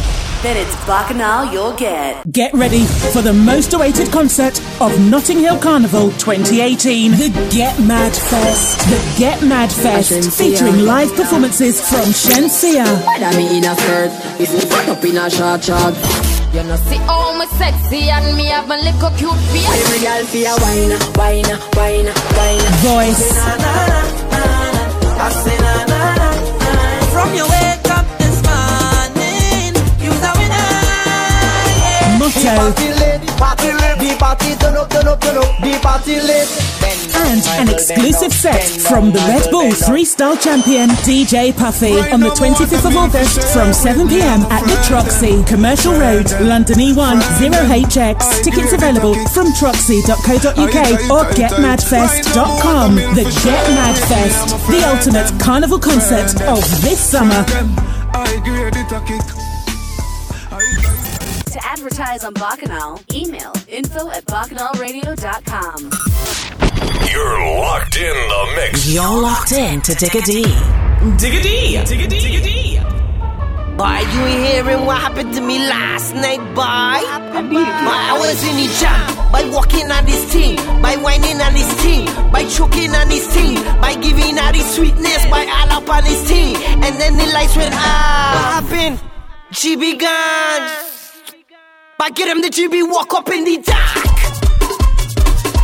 [0.47, 2.23] then it's Bacchanal you'll get.
[2.31, 8.15] Get ready for the most awaited concert of Notting Hill Carnival 2018, the Get Mad
[8.15, 8.79] Fest.
[8.87, 12.87] The Get Mad Fest, featuring live performances from Shenseea.
[12.87, 15.95] Whether me in a skirt, is me fuck up in a short short.
[16.55, 19.67] You know see how me sexy and me have my little cute face.
[19.67, 22.09] Every girl feel wine, wine, wine,
[22.39, 22.67] wine.
[22.87, 23.35] Voice.
[25.19, 26.31] I say na na na
[26.71, 26.87] na.
[27.11, 27.66] From your wake
[36.27, 36.49] lit.
[37.17, 42.85] And an exclusive set from the Red Bull three-star champion DJ Puffy on the 25th
[42.85, 48.43] of August from 7pm at the Troxy, Commercial Road, London E E1 0HX.
[48.43, 52.95] Tickets available from troxy.co.uk or getmadfest.com.
[52.97, 57.45] The Get Mad Fest, the ultimate carnival concert of this summer.
[61.57, 65.91] To advertise on Bacchanal, email info at bacchanalradio.com.
[67.11, 68.93] You're locked in the mix.
[68.93, 70.43] You're locked in to Digga D.
[71.17, 71.77] Digga D.
[71.81, 72.17] Digga D.
[72.21, 72.79] Digga D.
[73.75, 76.61] Boy, you ain't hearing what happened to me last night, boy.
[76.61, 81.73] My, I was in the jam by walking on this thing, by whining on this
[81.81, 86.05] thing, by choking on this thing, by giving out this sweetness, by all up on
[86.05, 86.55] this thing.
[86.85, 88.61] And then the lights went out.
[88.61, 89.01] What happened?
[89.53, 90.86] GB gone.
[91.99, 94.05] But get him the GB walk up in the dark.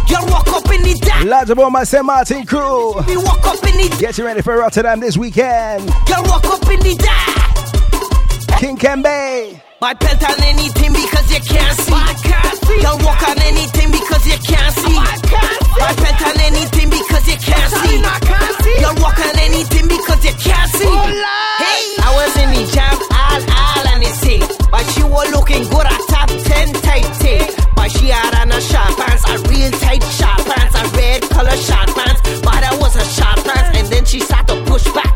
[0.09, 1.25] Girl walk up in the dark.
[1.25, 2.05] Lads of all my St.
[2.05, 2.95] Martin crew.
[3.07, 5.87] We walk up in the Get you ready for Rotterdam this weekend.
[6.07, 8.59] Girl walk up in the dark.
[8.59, 9.61] King Kembe.
[9.83, 11.91] My pelt on anything because you can't see.
[11.91, 12.79] I can't see.
[12.87, 14.95] Girl walk on anything because you can't see.
[14.95, 15.83] I can't see.
[15.83, 17.99] My pelt on anything because you can't see.
[17.99, 18.79] Can't see.
[18.79, 20.87] Girl walk on anything because you can't see.
[20.87, 25.27] Oh, hey, I was in the jam all all on this thing, but she was
[25.35, 27.43] looking good at top ten tight thing.
[27.75, 31.59] But she had on a short pants, a real tight short pants, a red color
[31.59, 32.23] short pants.
[32.39, 35.11] But I was a short pants, and then she started to push back,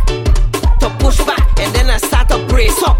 [0.82, 2.98] to push back, and then I started to brace up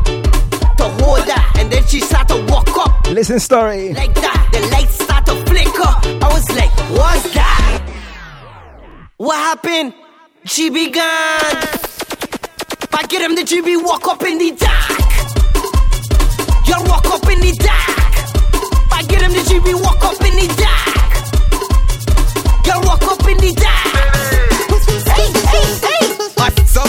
[0.78, 3.92] to hold her, and then she started to walk up Listen story.
[3.94, 4.48] like that.
[4.52, 5.92] The lights start to flicker.
[6.24, 7.82] I was like, what's that?
[9.16, 9.94] What happened?
[10.44, 11.62] GB gone.
[12.82, 15.00] If I get him, the GB walk up in the dark.
[16.68, 18.14] Y'all walk up in the dark.
[18.86, 20.96] If I get him, the GB walk up in the dark.
[22.66, 23.94] Y'all walk up in the dark.
[25.16, 26.04] Hey, hey, hey.
[26.36, 26.85] But some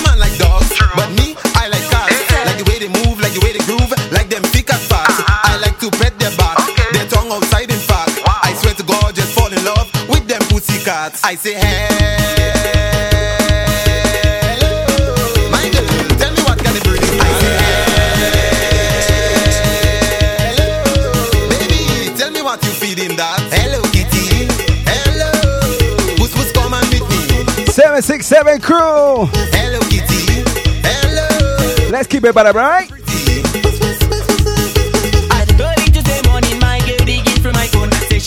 [5.90, 6.58] to pet their back,
[6.92, 8.20] their tongue outside in fact.
[8.26, 11.24] I swear to God, just fall in love with them pussy cats.
[11.24, 11.86] I say, hello,
[15.50, 15.88] my girl,
[16.20, 17.56] tell me what kind of bird I say,
[20.44, 20.70] hello,
[21.50, 23.40] baby, tell me what you feeding that.
[23.52, 24.48] Hello, kitty,
[24.92, 25.32] hello,
[26.18, 27.66] puss puss, come and meet me.
[27.66, 29.28] 767 crew.
[29.56, 30.44] Hello, kitty.
[30.84, 31.28] Hello.
[31.92, 32.92] Let's keep it by the right.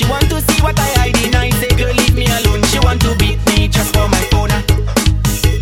[0.01, 1.35] She want to see what I hide in.
[1.35, 2.63] I say, girl, leave me alone.
[2.73, 4.49] She want to beat me just for my phone.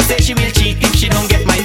[0.06, 1.57] Say she will cheat if she don't get my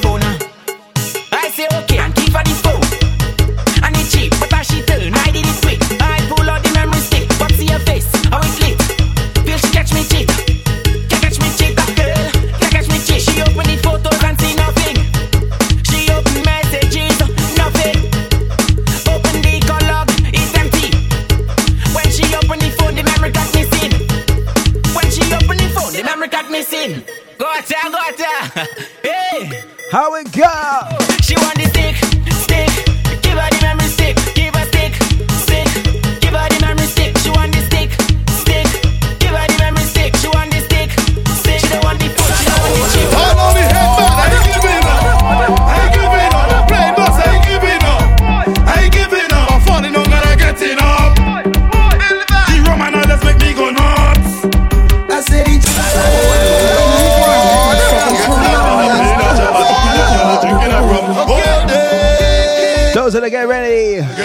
[27.69, 28.73] Go at her, go.
[29.03, 29.63] Hey.
[29.91, 30.97] How it go?
[31.21, 32.12] She want the stick.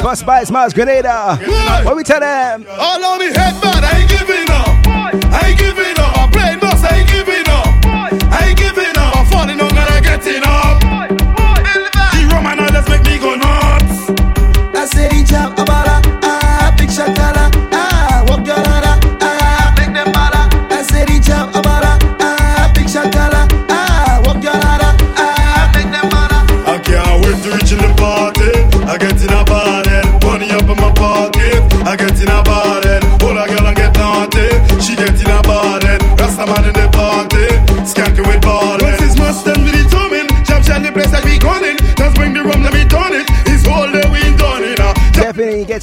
[0.03, 1.39] Bus bites, Smiles Grenada.
[1.41, 1.85] Yeah.
[1.85, 2.67] What we tell them?
[2.71, 3.85] All on me head, man.
[3.85, 4.87] I ain't giving up.
[5.33, 6.19] I ain't giving up.
[6.19, 6.83] I'm playing boss.
[6.85, 7.67] I ain't giving up.
[8.33, 9.17] I ain't giving up.
[9.17, 10.81] I'm falling on and I'm getting up.
[10.81, 14.11] The rum and others make me go nuts.
[14.75, 17.17] I say the job about a, a big shot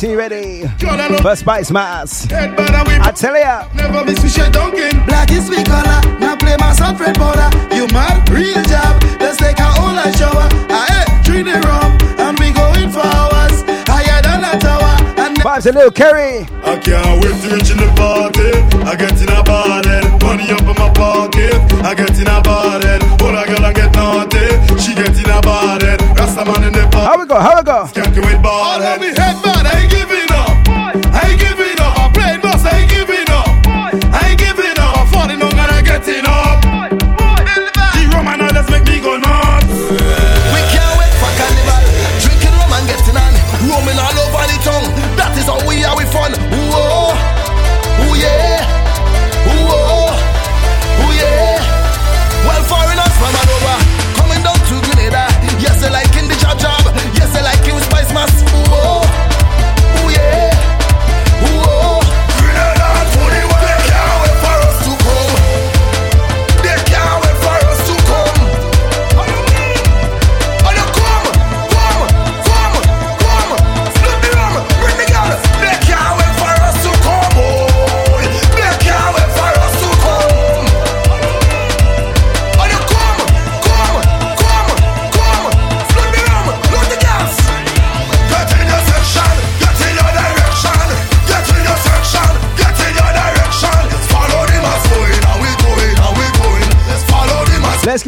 [0.03, 2.31] you ready for Spicemas.
[2.31, 3.67] I tell ya.
[3.73, 5.05] Never miss me shit dunking.
[5.05, 6.01] Black is sweet color.
[6.19, 7.49] Now play my son Fred Border.
[7.73, 8.27] You mad?
[8.29, 9.01] Real job.
[9.19, 10.49] Let's take a whole light shower.
[10.69, 11.95] I hey, drink the rum.
[12.19, 13.63] And we going for hours.
[13.87, 14.95] Higher than a tower.
[15.17, 16.47] And Vibes a little Kerry.
[16.63, 18.51] I can't wait to reach in the party.
[18.83, 21.55] I get in a bottle, money up in my pocket.
[21.85, 24.45] I get in a bottle, but I girl I get naughty.
[24.81, 27.07] She get in a bottle, Rasta man in the party.
[27.07, 27.39] How we go?
[27.39, 27.87] How we go?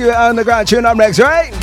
[0.05, 1.56] An underground tune up next, right?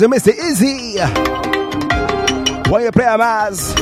[0.00, 0.32] Of Mr.
[0.32, 0.98] Izzy.
[2.70, 3.74] When you play a mass.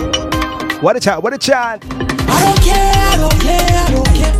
[0.82, 1.85] What a chant, what a chant.
[1.85, 4.32] I don't care, I don't care, I don't care.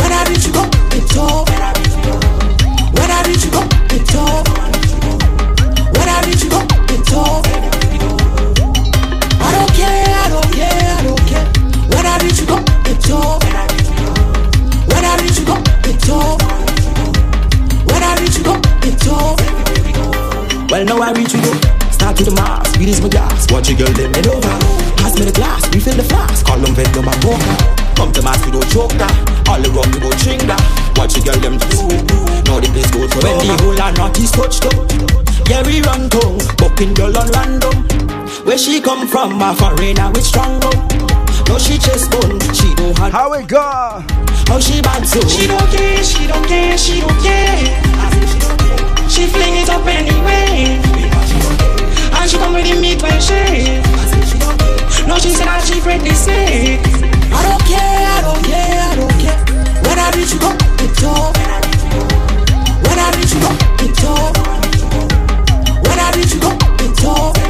[0.00, 0.64] When I reach you go,
[0.96, 1.44] it's all.
[1.44, 3.60] When I reach you go,
[3.92, 4.44] it's all.
[5.92, 7.42] When I reach you go, it's all.
[9.36, 11.44] I don't care, I don't care, I don't care.
[11.92, 13.40] When I reach you go, it's all.
[14.88, 16.38] When I reach you go, it's all.
[17.84, 18.56] When I reach you go,
[18.88, 19.65] it's all.
[20.68, 21.52] Well, now I reach you go.
[21.94, 23.46] Start with the mask, release my glass.
[23.50, 24.54] Watch your girl, them head over.
[24.98, 26.44] Pass me the glass, refill the flask.
[26.44, 27.56] Call them vent, them a broker.
[27.94, 29.14] Come to mask, we don't choke that.
[29.46, 30.58] All the rum, we don't drink that.
[30.98, 31.86] Watch your girl, them do.
[32.50, 34.74] Now the place goes for When the whole and not is touched up.
[35.46, 36.42] Yeah, we run tongue.
[36.58, 37.86] Bucking girl on random.
[38.42, 40.82] Where she come from, a foreigner with strong rum.
[41.46, 43.14] No, she just bone, she don't have.
[43.14, 44.02] How it go?
[44.50, 45.22] How she bad so?
[45.30, 47.85] She don't care, she don't care, she don't care.
[49.16, 50.76] She fling it up anyway.
[52.12, 53.80] And she come with the meat well shake.
[55.08, 56.76] No, she said that she afraid to say.
[57.32, 59.40] I don't care, I don't care, I don't care.
[59.88, 60.52] When I reach you go,
[60.84, 61.32] it's all.
[62.84, 63.56] When I reach you go,
[63.88, 64.32] it's all.
[65.80, 66.52] When I reach you go,
[66.84, 67.45] it's all.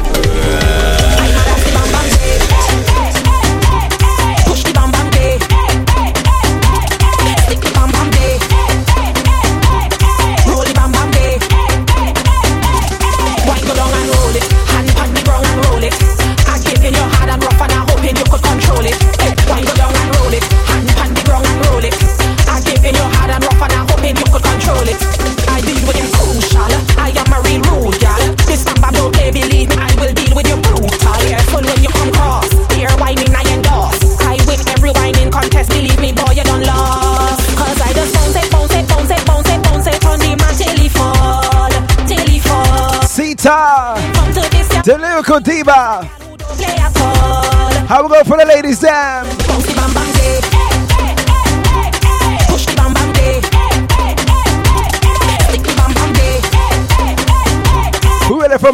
[58.67, 58.73] The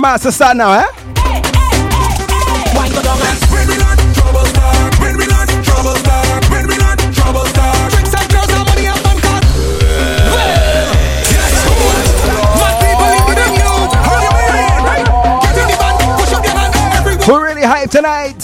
[15.77, 17.25] band, push up your hand, everyone.
[17.25, 18.42] Who really hyped tonight?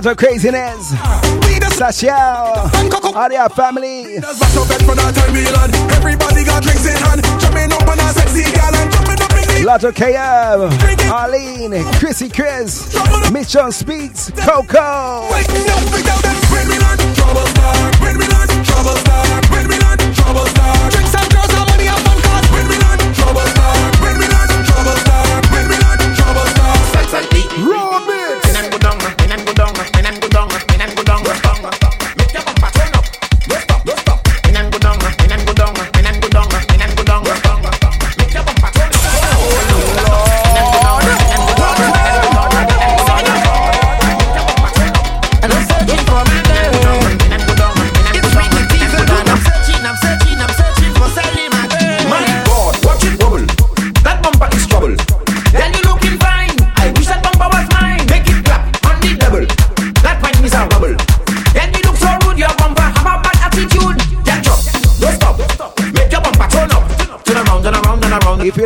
[0.00, 0.92] Lot of craziness.
[1.76, 2.72] Sashel.
[3.14, 4.16] Audio family.
[4.16, 7.22] Everybody got drinks in hand.
[7.38, 11.10] Jumping up on a sexy gal and jumping up in the Lot of KM.
[11.12, 11.84] Arlene.
[11.98, 12.96] Chrissy Chris.
[13.30, 14.30] Mission Speaks.
[14.30, 15.28] Coco.
[15.28, 17.44] When we learn trouble
[18.00, 18.96] when we learn trouble
[19.52, 20.99] when we learn trouble.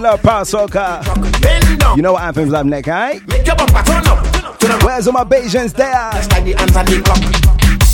[0.04, 1.96] Love power down.
[1.96, 3.16] you know what anthems up next, up.
[3.24, 4.82] Around.
[4.84, 5.96] Where's all my Bajans there?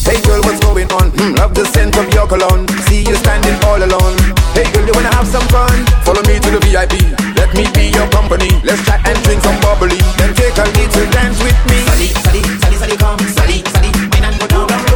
[0.02, 1.10] Hey girl, what's going on?
[1.14, 2.66] Hmm, love the scent of your cologne.
[2.90, 4.18] See you standing all alone.
[4.58, 5.86] Hey girl, you wanna have some fun?
[6.02, 7.14] Follow me to the VIP.
[7.38, 8.50] Let me be your company.
[8.66, 10.02] Let's chat and drink some bubbly.
[10.18, 11.78] Then take a little dance with me.
[11.86, 13.22] Sally, Sally, Sally, Sally, come.
[13.38, 14.89] Sally, Sally, wine and go down,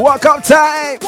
[0.00, 0.98] Walk up time.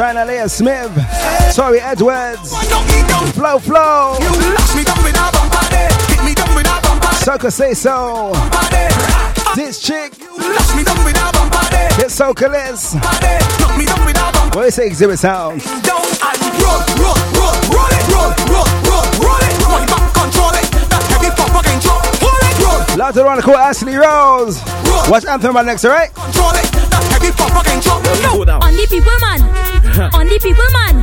[0.00, 0.90] China Leah Smith.
[1.52, 2.56] Sorry, Edwards.
[3.36, 4.16] Flow, flow.
[4.16, 6.64] You lash me down with a bumper there, hit me down with
[7.20, 8.32] Soca say so.
[9.54, 10.16] This chick.
[10.38, 12.94] Lash me down with a bumper there, It's Soca Liz.
[13.76, 15.60] me down with a What do you say, Exhibit Sound?
[15.84, 19.52] down and roll, roll, roll, roll it, roll, roll, roll, roll it.
[19.68, 20.64] One back, control it.
[20.88, 22.00] That heavy bumper can drop.
[22.24, 24.64] Hold it, roll, Lots of around the Ashley Rose.
[25.12, 26.08] Watch Anthem right next, alright?
[26.14, 26.72] control it.
[26.88, 28.00] That heavy bumper can drop.
[28.48, 28.69] No.
[30.16, 30.96] On the people man.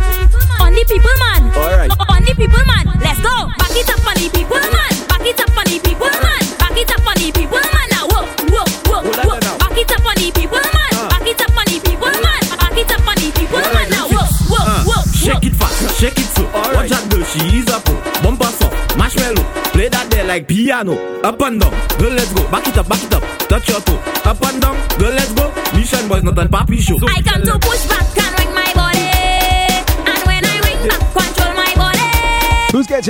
[0.57, 1.41] On the people man.
[1.53, 1.91] Alright.
[2.09, 2.85] On the people man.
[2.97, 3.45] Let's go.
[3.53, 4.93] Back it up on the people man.
[5.05, 6.41] Back it up on the people man.
[6.57, 7.87] Back it up on the people man.
[7.93, 9.37] Now whoa, whoa, whoa, whoa.
[9.37, 9.57] Uh.
[9.61, 10.93] Back it up on the people man.
[11.13, 12.41] Back it up on the people man.
[12.57, 13.85] Back it up on the people man.
[13.93, 14.33] Now whoa, uh.
[14.49, 15.01] whoa, whoa.
[15.13, 16.49] Shake it fast, shake it slow.
[16.73, 17.93] Watch that girl, she is a pro.
[17.93, 18.21] Oh.
[18.25, 19.45] Bumper soft, marshmallow.
[19.77, 20.97] Play that there like piano.
[21.21, 21.69] Up and down,
[22.01, 22.41] girl, let's go.
[22.49, 23.21] Back it up, back it up.
[23.45, 24.01] Touch your toe.
[24.25, 25.53] Up and down, girl, let's go.
[25.77, 26.97] Mission boys, not a papi show.
[27.05, 28.06] I come to push back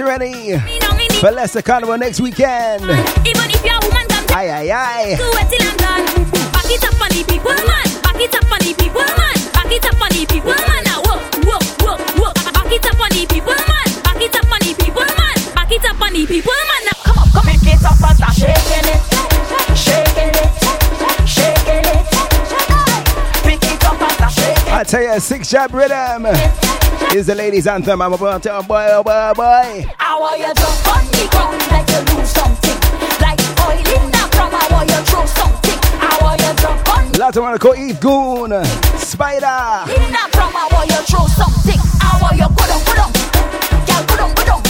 [0.05, 0.51] body.
[0.51, 2.83] Who's getting ready for Leicester Carnival next weekend?
[2.83, 5.15] Even if you're a woman, come Aye, aye, aye.
[5.17, 6.05] Do it till I'm done.
[6.53, 7.87] Back it up on the people, man.
[8.03, 9.37] Back it up on the people, man.
[9.53, 10.83] Back it up on the people, man.
[10.85, 11.17] Now, whoa,
[11.47, 12.33] whoa, whoa, whoa.
[12.53, 13.87] Back it up on the people, man.
[14.03, 15.37] Back it up on the people, man.
[15.55, 16.81] Back it up on the people, man.
[16.85, 17.57] Now, come on, come on.
[17.57, 19.01] Pick it up and start shaking it,
[24.87, 26.25] tell you, six jab rhythm
[27.13, 28.01] is the ladies' anthem.
[28.01, 29.85] I'm about to, oh boy, oh boy, oh boy.
[29.99, 32.79] I want you jump on the ground like you lose something,
[33.19, 34.51] like oil in the drum.
[34.55, 35.79] I want you throw something.
[35.99, 37.11] I want you jump on.
[37.19, 38.63] Lot of wanna call Eve Goon,
[38.95, 39.91] Spider.
[39.91, 41.79] In the drum, I want you throw something.
[41.99, 43.11] I want you put on, put on,
[43.83, 44.61] girl, put on, put on,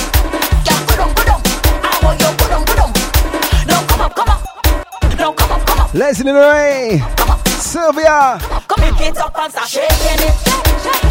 [0.65, 1.41] girl, put on, put on.
[1.85, 2.89] I want you put on, put on.
[3.69, 4.41] Now come up, come up.
[5.13, 5.93] Now come up, come up.
[5.93, 7.03] Leslie Ray,
[7.61, 8.39] Sylvia.
[8.97, 10.33] Pick it up and start shaking it,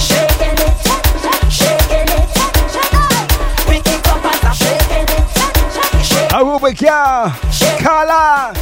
[0.01, 0.75] shaking it,
[1.49, 2.27] shaking it.
[3.67, 5.27] Pick it up and start shaking it.
[6.33, 7.31] Aruba girl,
[7.81, 8.53] Carla.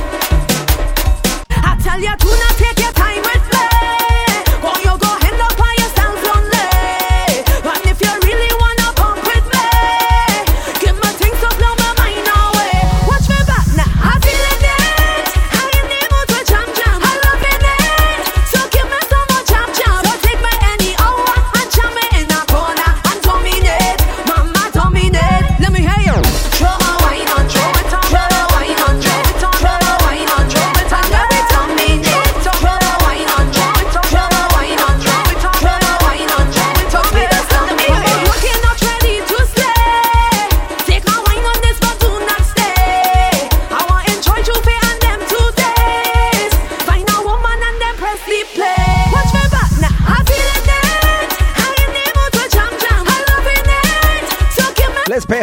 [1.51, 2.54] I tell you to not take your time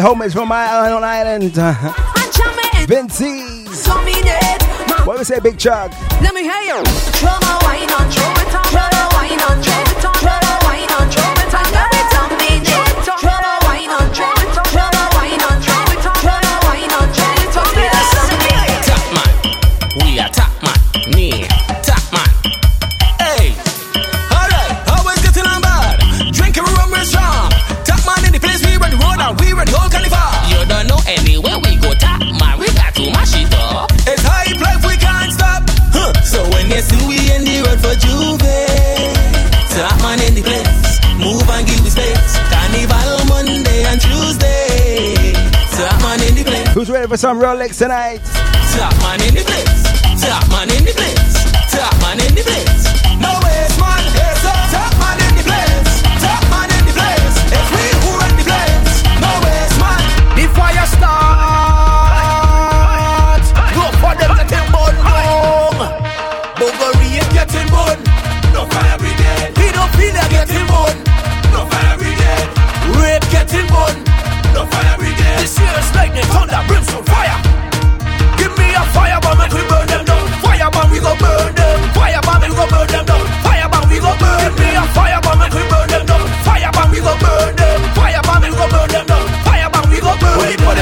[0.01, 1.43] me Let's pay homage for my own island.
[1.43, 1.53] and
[2.33, 2.87] jam me in.
[2.87, 3.87] Vince's.
[5.05, 5.91] What we say, Big Chuck?
[6.21, 6.83] Let me hear you.
[7.23, 9.61] My wine on, throw it on, my wine on,
[10.21, 10.40] throw
[46.81, 48.21] Who's ready for some Rolex tonight?
[48.75, 50.19] Top man in the place.
[50.19, 51.71] Top man in the place.
[51.71, 53.00] Top man in the place.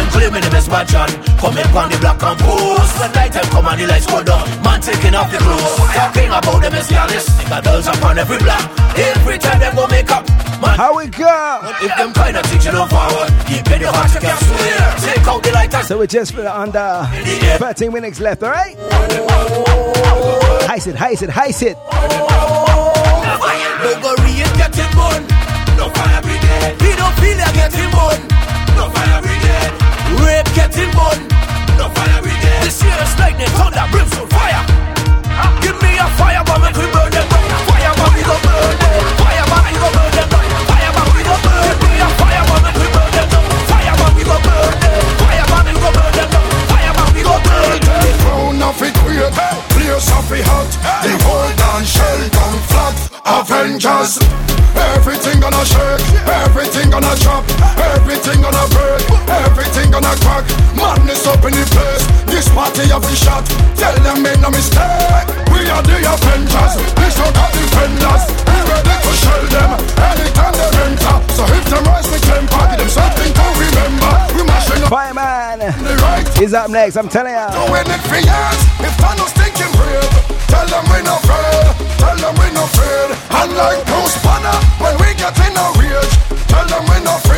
[0.10, 1.10] Claiming the best match on.
[1.40, 2.94] Coming on the black and post.
[3.00, 4.44] When night time come and the lights go down.
[4.64, 5.78] Man taking off the clothes.
[5.96, 7.28] Talking about them is careless.
[7.50, 8.64] Got girls up on every block.
[8.98, 10.28] Every time them go make up.
[10.60, 11.62] Man, How we go?
[11.80, 15.16] if them kind of things you don't forward, keep in your heart, you can swear.
[15.16, 17.08] Take out the light and So we just put it under
[17.64, 18.76] 13 minutes left, alright?
[20.68, 21.78] Heist it, heist it, heist it.
[23.80, 25.24] Buggery is getting burn.
[25.78, 26.76] No fire brigade.
[26.80, 28.20] Pedophilia getting burn.
[28.76, 29.19] No fire brigade.
[29.19, 29.19] Rape
[30.60, 31.20] getting burn.
[31.80, 32.64] No fire brigade.
[32.68, 34.64] This year's lightning, thunder, brimstone, fire.
[35.64, 37.48] Give me a fire bomb and we burn them down.
[37.70, 39.04] Fire bomb, we go burn them.
[39.24, 40.46] Fire we burn them down.
[40.70, 41.76] Fire we burn.
[41.80, 43.48] Give me a fire we burn them down.
[43.72, 45.04] Fire we burn them.
[45.20, 46.50] Fire we burn them down.
[47.12, 47.24] We.
[48.50, 48.70] The
[49.72, 50.72] place it hot.
[51.04, 52.29] The whole down shell.
[53.30, 54.18] Avengers,
[54.98, 56.02] everything gonna shake,
[56.42, 57.46] everything gonna drop,
[57.94, 59.06] everything gonna break,
[59.46, 60.46] everything gonna crack.
[60.74, 62.04] Madness up in the place.
[62.26, 63.46] This party of the shot.
[63.78, 65.30] Tell them make no mistake.
[65.54, 66.74] We are the Avengers.
[66.98, 68.24] We still got defenders.
[68.50, 69.72] We ready to shell them
[70.10, 71.18] anytime they enter.
[71.38, 74.14] So if them rise the temper, give them something to remember.
[74.34, 74.90] We mashing up.
[74.90, 75.60] Fireman
[76.02, 76.42] right.
[76.42, 77.54] is up next, I'm telling ya.
[77.54, 78.60] Doing it for years.
[78.82, 80.10] If Thanos thinking brave,
[80.50, 81.89] tell them we no afraid.
[82.00, 83.12] Tell them we no afraid.
[83.40, 86.14] And like Bruce Banner, when we get in a rage,
[86.48, 87.29] tell them we no afraid.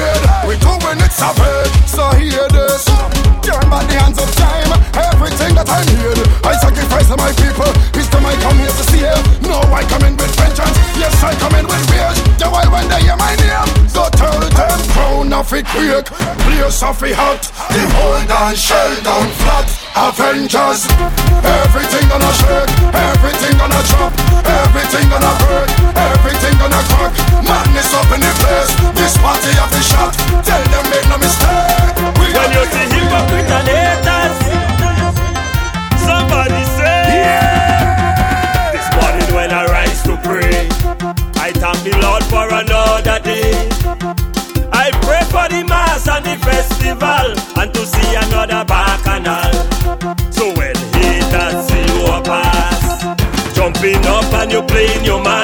[0.47, 1.71] We doing it savage.
[1.87, 2.85] So hear this.
[3.45, 4.71] Turn back the hands of time.
[4.91, 7.69] Everything that I need, I sacrifice to my people.
[7.95, 9.21] It's time I come here to see it.
[9.45, 10.77] No, I come in with vengeance.
[10.99, 12.19] Yes, I come in with rage.
[12.37, 16.05] The while when they hear my name, so tell them crown of it quick.
[16.45, 17.41] Place of it hot.
[17.71, 19.67] The whole down shell down flat.
[19.91, 20.87] Avengers.
[21.43, 22.71] Everything gonna shake.
[22.91, 24.13] Everything gonna drop.
[24.43, 25.69] Everything gonna break.
[25.95, 27.13] Everything gonna crack.
[27.43, 28.71] Madness up in the place.
[28.95, 30.11] This party of the shot.
[30.47, 31.95] Tell them make no mistake.
[32.19, 34.37] We when you see hypocrite and haters,
[36.07, 38.71] somebody say, yeah.
[38.73, 40.67] This morning when I rise to pray,
[41.45, 43.51] I thank the Lord for another day.
[44.73, 47.27] I pray for the mass and the festival,
[47.61, 49.51] and to see another bacchanal.
[50.31, 53.03] So when haters see you pass,
[53.55, 55.40] jumping up and you playing your mind.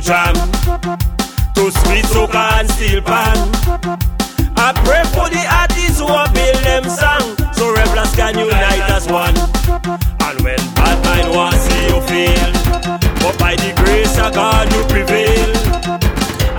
[0.00, 0.34] to jam,
[1.54, 3.36] to sweet soca and steel pan.
[4.56, 9.08] I pray for the artists who have built them song, so rebels can unite as
[9.08, 9.34] one.
[9.36, 12.52] And when bad mind wants see you fail,
[13.22, 15.48] but by the grace of God you prevail.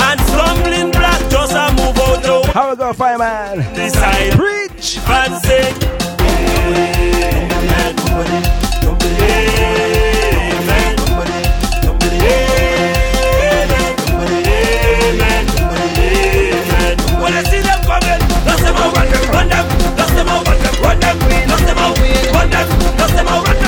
[0.01, 2.51] And stumbling black just a move out the.
[2.51, 3.57] How we gonna find man?
[3.75, 4.33] Decide.
[4.33, 4.97] Preach.
[4.99, 5.98] Fancy.
[23.31, 23.58] Alright.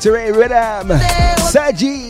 [0.00, 0.88] reiterate rhythm.
[1.52, 2.09] Saji.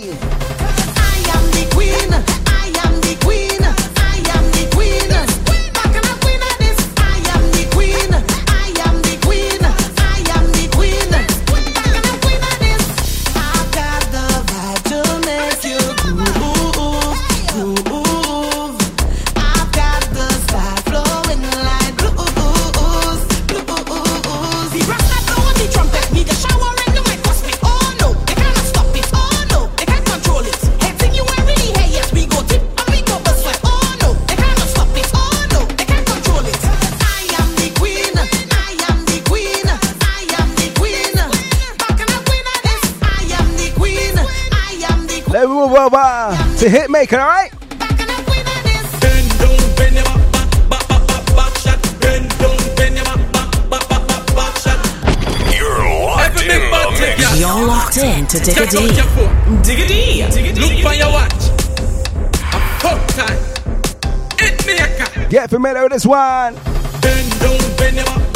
[58.30, 58.86] to Diggity.
[58.86, 59.86] Dig
[60.30, 60.60] Diggity.
[60.60, 61.32] Look for your watch.
[62.52, 63.38] A fuck time.
[64.38, 66.54] It make Get familiar with this one.
[67.00, 68.29] Bend down, bend your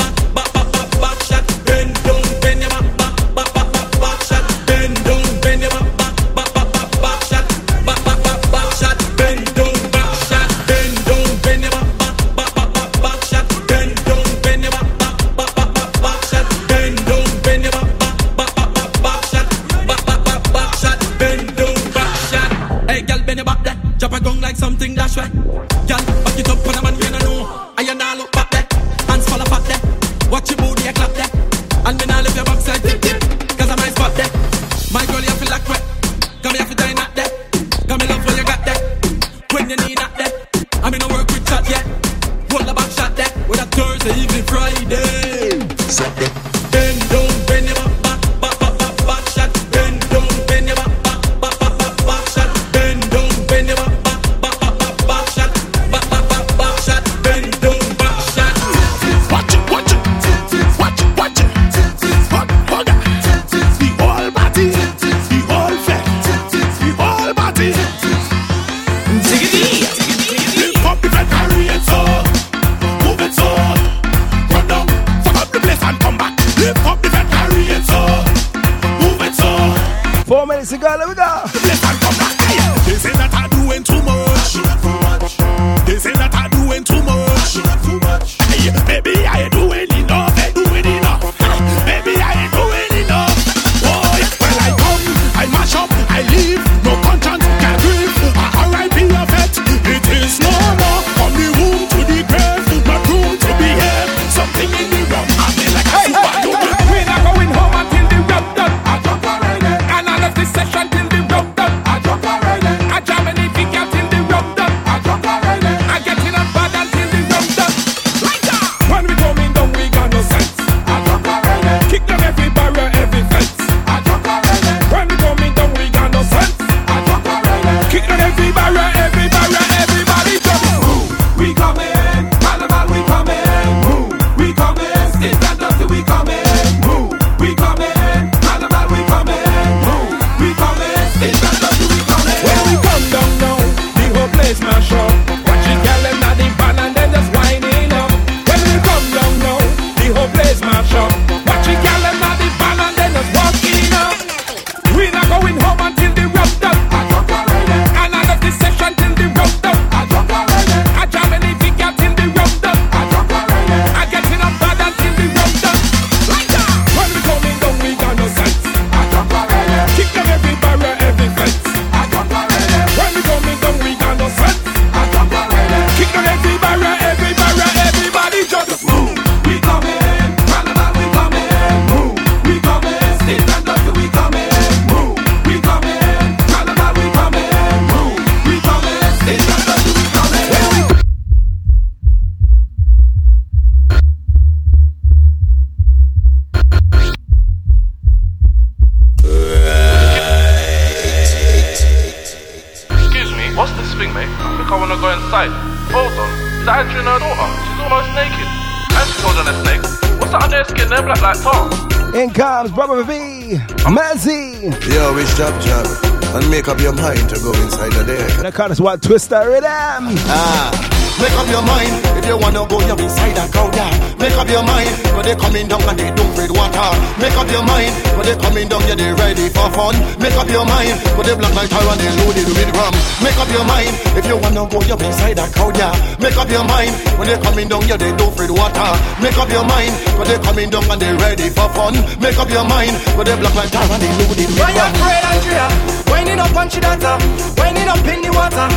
[218.55, 219.65] records, what Twister Rhythm.
[219.67, 223.75] Eh, ah make up your mind if you wanna go you inside a crowd.
[223.75, 223.91] Yeah.
[224.19, 226.89] Make up your mind when they coming down and they don't breed water.
[227.21, 229.95] Make up your mind when they coming down yeah they ready for fun.
[230.19, 232.95] Make up your mind when they black like tar and they loaded with rum.
[233.23, 235.77] Make up your mind if you wanna go you inside a crowd.
[235.77, 235.93] Yeah.
[236.21, 238.91] Make up your mind when they coming down yeah they don't breed water.
[239.21, 241.95] Make up your mind when they coming down and they ready for fun.
[242.21, 244.81] Make up your mind when they black like tar and they loaded with Why you
[244.83, 244.93] rum.
[244.97, 245.67] afraid, Andrea?
[246.09, 247.13] Winding up on she data,
[247.59, 248.69] winding up in the water.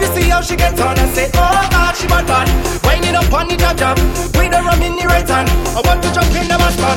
[0.00, 2.48] You see how she gets on and say, oh God, she bad bad.
[2.84, 3.98] Winding up on the jab jab,
[4.34, 5.48] with the rum in the right hand.
[5.76, 6.96] I want to jump in the mash pan.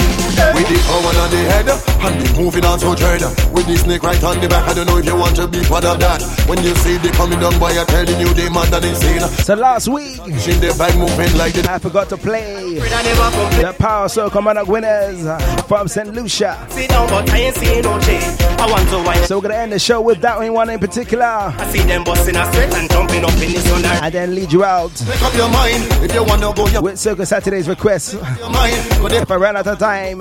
[0.56, 3.22] With the power on the head and the moving on so dread.
[3.54, 5.64] With the snake right on the back, I don't know if you want to be
[5.64, 6.22] part of that.
[6.48, 9.22] When you see they coming down by, I'm telling you they mad and insane.
[9.44, 14.08] So last week, in the bag moving like the I forgot to play the Power
[14.08, 15.24] Soca Monarch winners
[15.68, 16.14] from St.
[16.14, 16.68] Lucia.
[16.70, 18.24] Sit down, but I ain't seeing no change.
[18.60, 19.24] I want to wine.
[19.26, 22.36] So we're gonna end the show with that one in particular, I see them busting
[22.36, 23.86] a straight and jumping up in the sun.
[23.86, 26.68] and then lead you out Make up your mind if you wanna go.
[26.68, 28.14] You with Circle Saturday's request.
[28.14, 30.20] your mind, but they If I run out of time,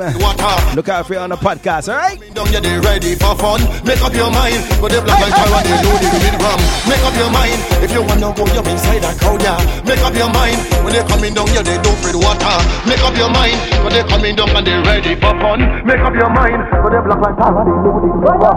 [0.77, 1.72] look out for you on the podcast.
[1.73, 2.21] All right.
[2.37, 3.57] Down yeah they ready for fun.
[3.89, 6.61] Make up your mind, but they black like tar and they loaded with rum.
[6.85, 8.45] Make up your mind if you wanna go.
[8.45, 9.41] You inside a crowd.
[9.41, 9.57] Yeah.
[9.89, 11.49] Make up your mind when they coming down.
[11.49, 12.61] Yeah they don't breed water.
[12.85, 15.65] Make up your mind when they coming down and they ready for fun.
[15.89, 18.57] Make up your mind when they black like tar and they loaded with rum.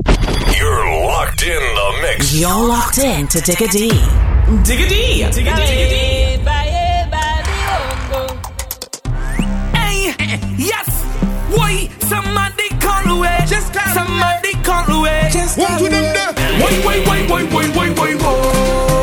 [0.59, 2.35] You're locked in the mix.
[2.35, 3.95] You're locked in to Digga D.
[4.67, 5.23] Digga D.
[5.31, 6.24] Digga D.
[13.17, 13.37] away.
[13.47, 15.29] Just Somebody call away.
[15.31, 15.91] Just call One.
[16.61, 18.94] Wait, wait, wait, wait, wait, wait, wait, wait.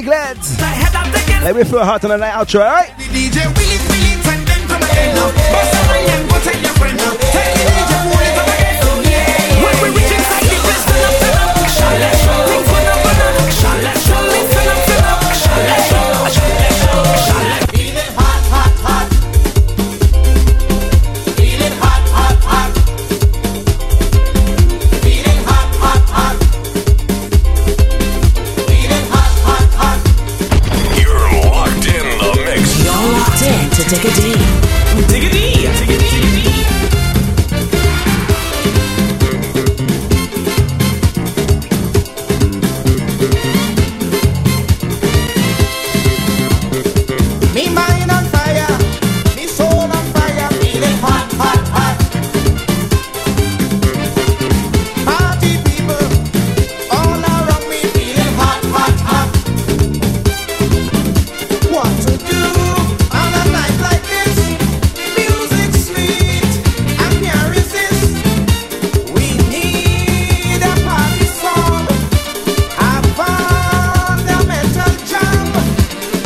[0.00, 0.58] Lads.
[0.58, 2.94] Let me feel hot on the night outro, alright?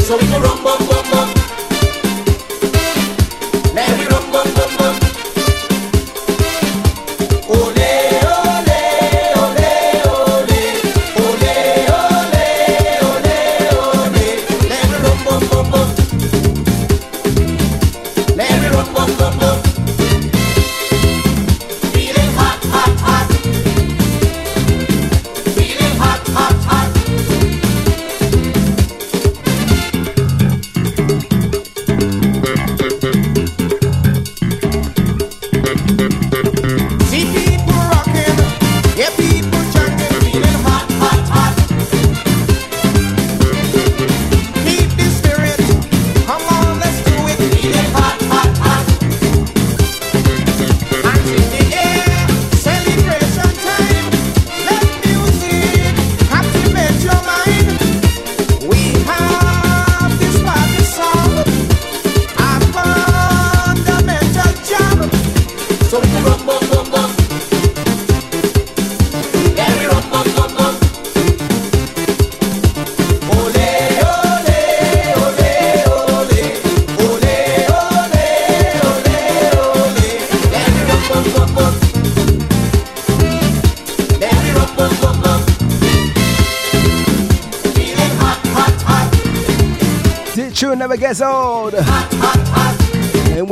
[0.06, 0.95] Son rumbo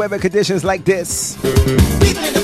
[0.04, 2.43] weather conditions like this.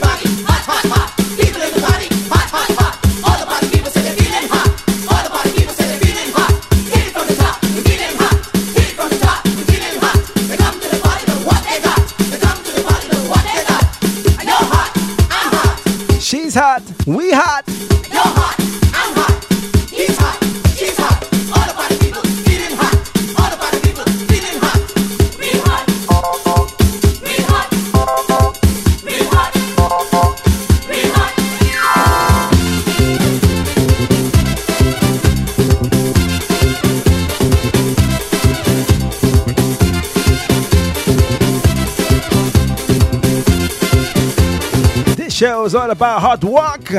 [45.73, 46.91] was all about hard work.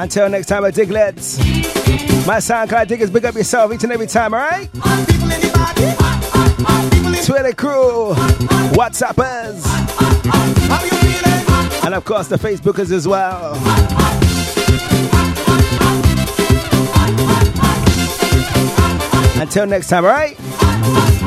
[0.00, 1.38] Until next time, I Diglets.
[2.26, 4.72] My SoundCloud Diggers, big up yourself each and every time, alright?
[7.26, 8.14] Twitter crew,
[8.72, 9.66] WhatsAppers,
[11.84, 13.54] and of course the Facebookers as well.
[19.42, 21.17] Until next time, alright?